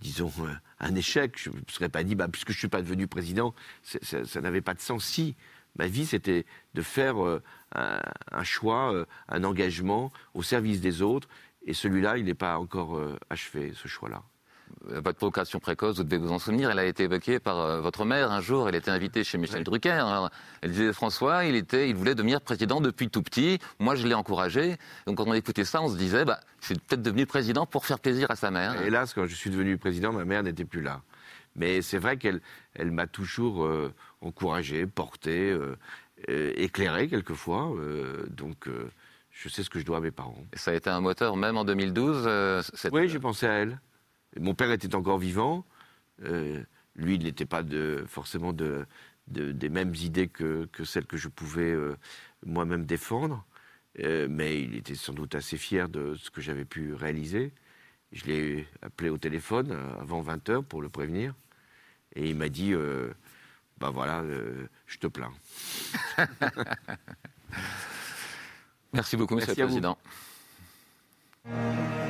disons, 0.00 0.32
euh, 0.40 0.52
un 0.78 0.94
échec. 0.94 1.34
Je 1.36 1.50
ne 1.50 1.56
me 1.56 1.62
serais 1.68 1.88
pas 1.88 2.02
dit, 2.02 2.14
bah, 2.14 2.28
puisque 2.28 2.50
je 2.50 2.56
ne 2.56 2.60
suis 2.60 2.68
pas 2.68 2.82
devenu 2.82 3.06
président, 3.06 3.54
ça, 3.82 4.40
n'avait 4.40 4.62
pas 4.62 4.74
de 4.74 4.80
sens. 4.80 5.04
Si, 5.04 5.36
ma 5.76 5.86
vie, 5.86 6.06
c'était 6.06 6.46
de 6.74 6.82
faire 6.82 7.22
euh, 7.24 7.42
un, 7.74 8.44
choix, 8.44 9.06
un 9.28 9.44
engagement 9.44 10.12
au 10.34 10.42
service 10.42 10.80
des 10.80 11.02
autres. 11.02 11.28
Et 11.66 11.74
celui-là, 11.74 12.16
il 12.16 12.24
n'est 12.24 12.34
pas 12.34 12.58
encore 12.58 12.98
achevé, 13.28 13.72
ce 13.74 13.86
choix-là. 13.86 14.22
Votre 14.86 15.20
vocation 15.20 15.58
précoce, 15.60 15.96
vous 15.98 16.04
devez 16.04 16.18
vous 16.18 16.32
en 16.32 16.38
souvenir, 16.38 16.70
elle 16.70 16.78
a 16.78 16.84
été 16.84 17.04
évoquée 17.04 17.38
par 17.38 17.58
euh, 17.58 17.80
votre 17.80 18.04
mère 18.04 18.30
un 18.32 18.40
jour. 18.40 18.68
Elle 18.68 18.74
était 18.74 18.90
invitée 18.90 19.24
chez 19.24 19.38
Michel 19.38 19.62
Drucker. 19.64 19.90
Alors, 19.90 20.30
elle 20.62 20.70
disait 20.72 20.92
François, 20.92 21.44
il, 21.44 21.54
était, 21.54 21.88
il 21.88 21.94
voulait 21.94 22.14
devenir 22.14 22.40
président 22.40 22.80
depuis 22.80 23.08
tout 23.08 23.22
petit. 23.22 23.58
Moi, 23.78 23.94
je 23.94 24.06
l'ai 24.06 24.14
encouragé. 24.14 24.76
Donc, 25.06 25.18
quand 25.18 25.26
on 25.28 25.34
écoutait 25.34 25.64
ça, 25.64 25.80
on 25.82 25.88
se 25.88 25.96
disait 25.96 26.24
bah, 26.24 26.40
c'est 26.60 26.80
peut-être 26.80 27.02
devenu 27.02 27.26
président 27.26 27.66
pour 27.66 27.86
faire 27.86 27.98
plaisir 28.00 28.30
à 28.30 28.36
sa 28.36 28.50
mère. 28.50 28.80
Hélas, 28.82 29.14
quand 29.14 29.26
je 29.26 29.34
suis 29.34 29.50
devenu 29.50 29.76
président, 29.78 30.12
ma 30.12 30.24
mère 30.24 30.42
n'était 30.42 30.64
plus 30.64 30.82
là. 30.82 31.00
Mais 31.56 31.82
c'est 31.82 31.98
vrai 31.98 32.16
qu'elle 32.16 32.40
elle 32.74 32.90
m'a 32.90 33.06
toujours 33.06 33.64
euh, 33.64 33.92
encouragé, 34.20 34.86
porté, 34.86 35.50
euh, 35.50 35.76
euh, 36.28 36.52
éclairé 36.56 37.08
quelquefois. 37.08 37.72
donc, 38.28 38.68
je 39.32 39.48
sais 39.48 39.62
ce 39.62 39.70
que 39.70 39.78
je 39.78 39.84
dois 39.86 39.98
à 39.98 40.00
mes 40.00 40.10
parents. 40.10 40.44
Et 40.52 40.58
ça 40.58 40.70
a 40.70 40.74
été 40.74 40.90
un 40.90 41.00
moteur, 41.00 41.36
même 41.36 41.56
en 41.56 41.64
2012. 41.64 42.24
euh, 42.26 42.62
cette- 42.74 42.92
Oui, 42.92 43.08
j'ai 43.08 43.18
pensé 43.18 43.46
à 43.46 43.52
elle. 43.54 43.80
Mon 44.38 44.54
père 44.54 44.70
était 44.70 44.94
encore 44.94 45.18
vivant. 45.18 45.64
Euh, 46.22 46.62
lui, 46.96 47.14
il 47.14 47.24
n'était 47.24 47.46
pas 47.46 47.62
de, 47.62 48.04
forcément 48.06 48.52
de, 48.52 48.86
de- 49.28 49.52
des 49.52 49.68
mêmes 49.68 49.94
idées 49.94 50.28
que, 50.28 50.66
que 50.72 50.84
celles 50.84 51.06
que 51.06 51.16
je 51.16 51.28
pouvais 51.28 51.72
euh, 51.72 51.96
moi-même 52.44 52.84
défendre. 52.86 53.44
Euh, 53.98 54.28
mais 54.30 54.62
il 54.62 54.76
était 54.76 54.94
sans 54.94 55.12
doute 55.12 55.34
assez 55.34 55.56
fier 55.56 55.88
de 55.88 56.14
ce 56.14 56.30
que 56.30 56.40
j'avais 56.40 56.64
pu 56.64 56.94
réaliser. 56.94 57.52
Je 58.12 58.24
l'ai 58.26 58.68
appelé 58.82 59.10
au 59.10 59.18
téléphone 59.18 59.72
avant 60.00 60.22
20h 60.22 60.62
pour 60.64 60.82
le 60.82 60.88
prévenir. 60.88 61.34
Et 62.14 62.28
il 62.30 62.36
m'a 62.36 62.48
dit, 62.48 62.72
euh, 62.72 63.12
bah 63.78 63.90
voilà, 63.90 64.20
euh, 64.20 64.66
je 64.86 64.98
te 64.98 65.06
plains. 65.06 65.32
Merci 68.92 69.16
beaucoup, 69.16 69.36
Monsieur 69.36 69.54
le 69.56 69.64
Président. 69.66 69.96
Vous 71.44 72.09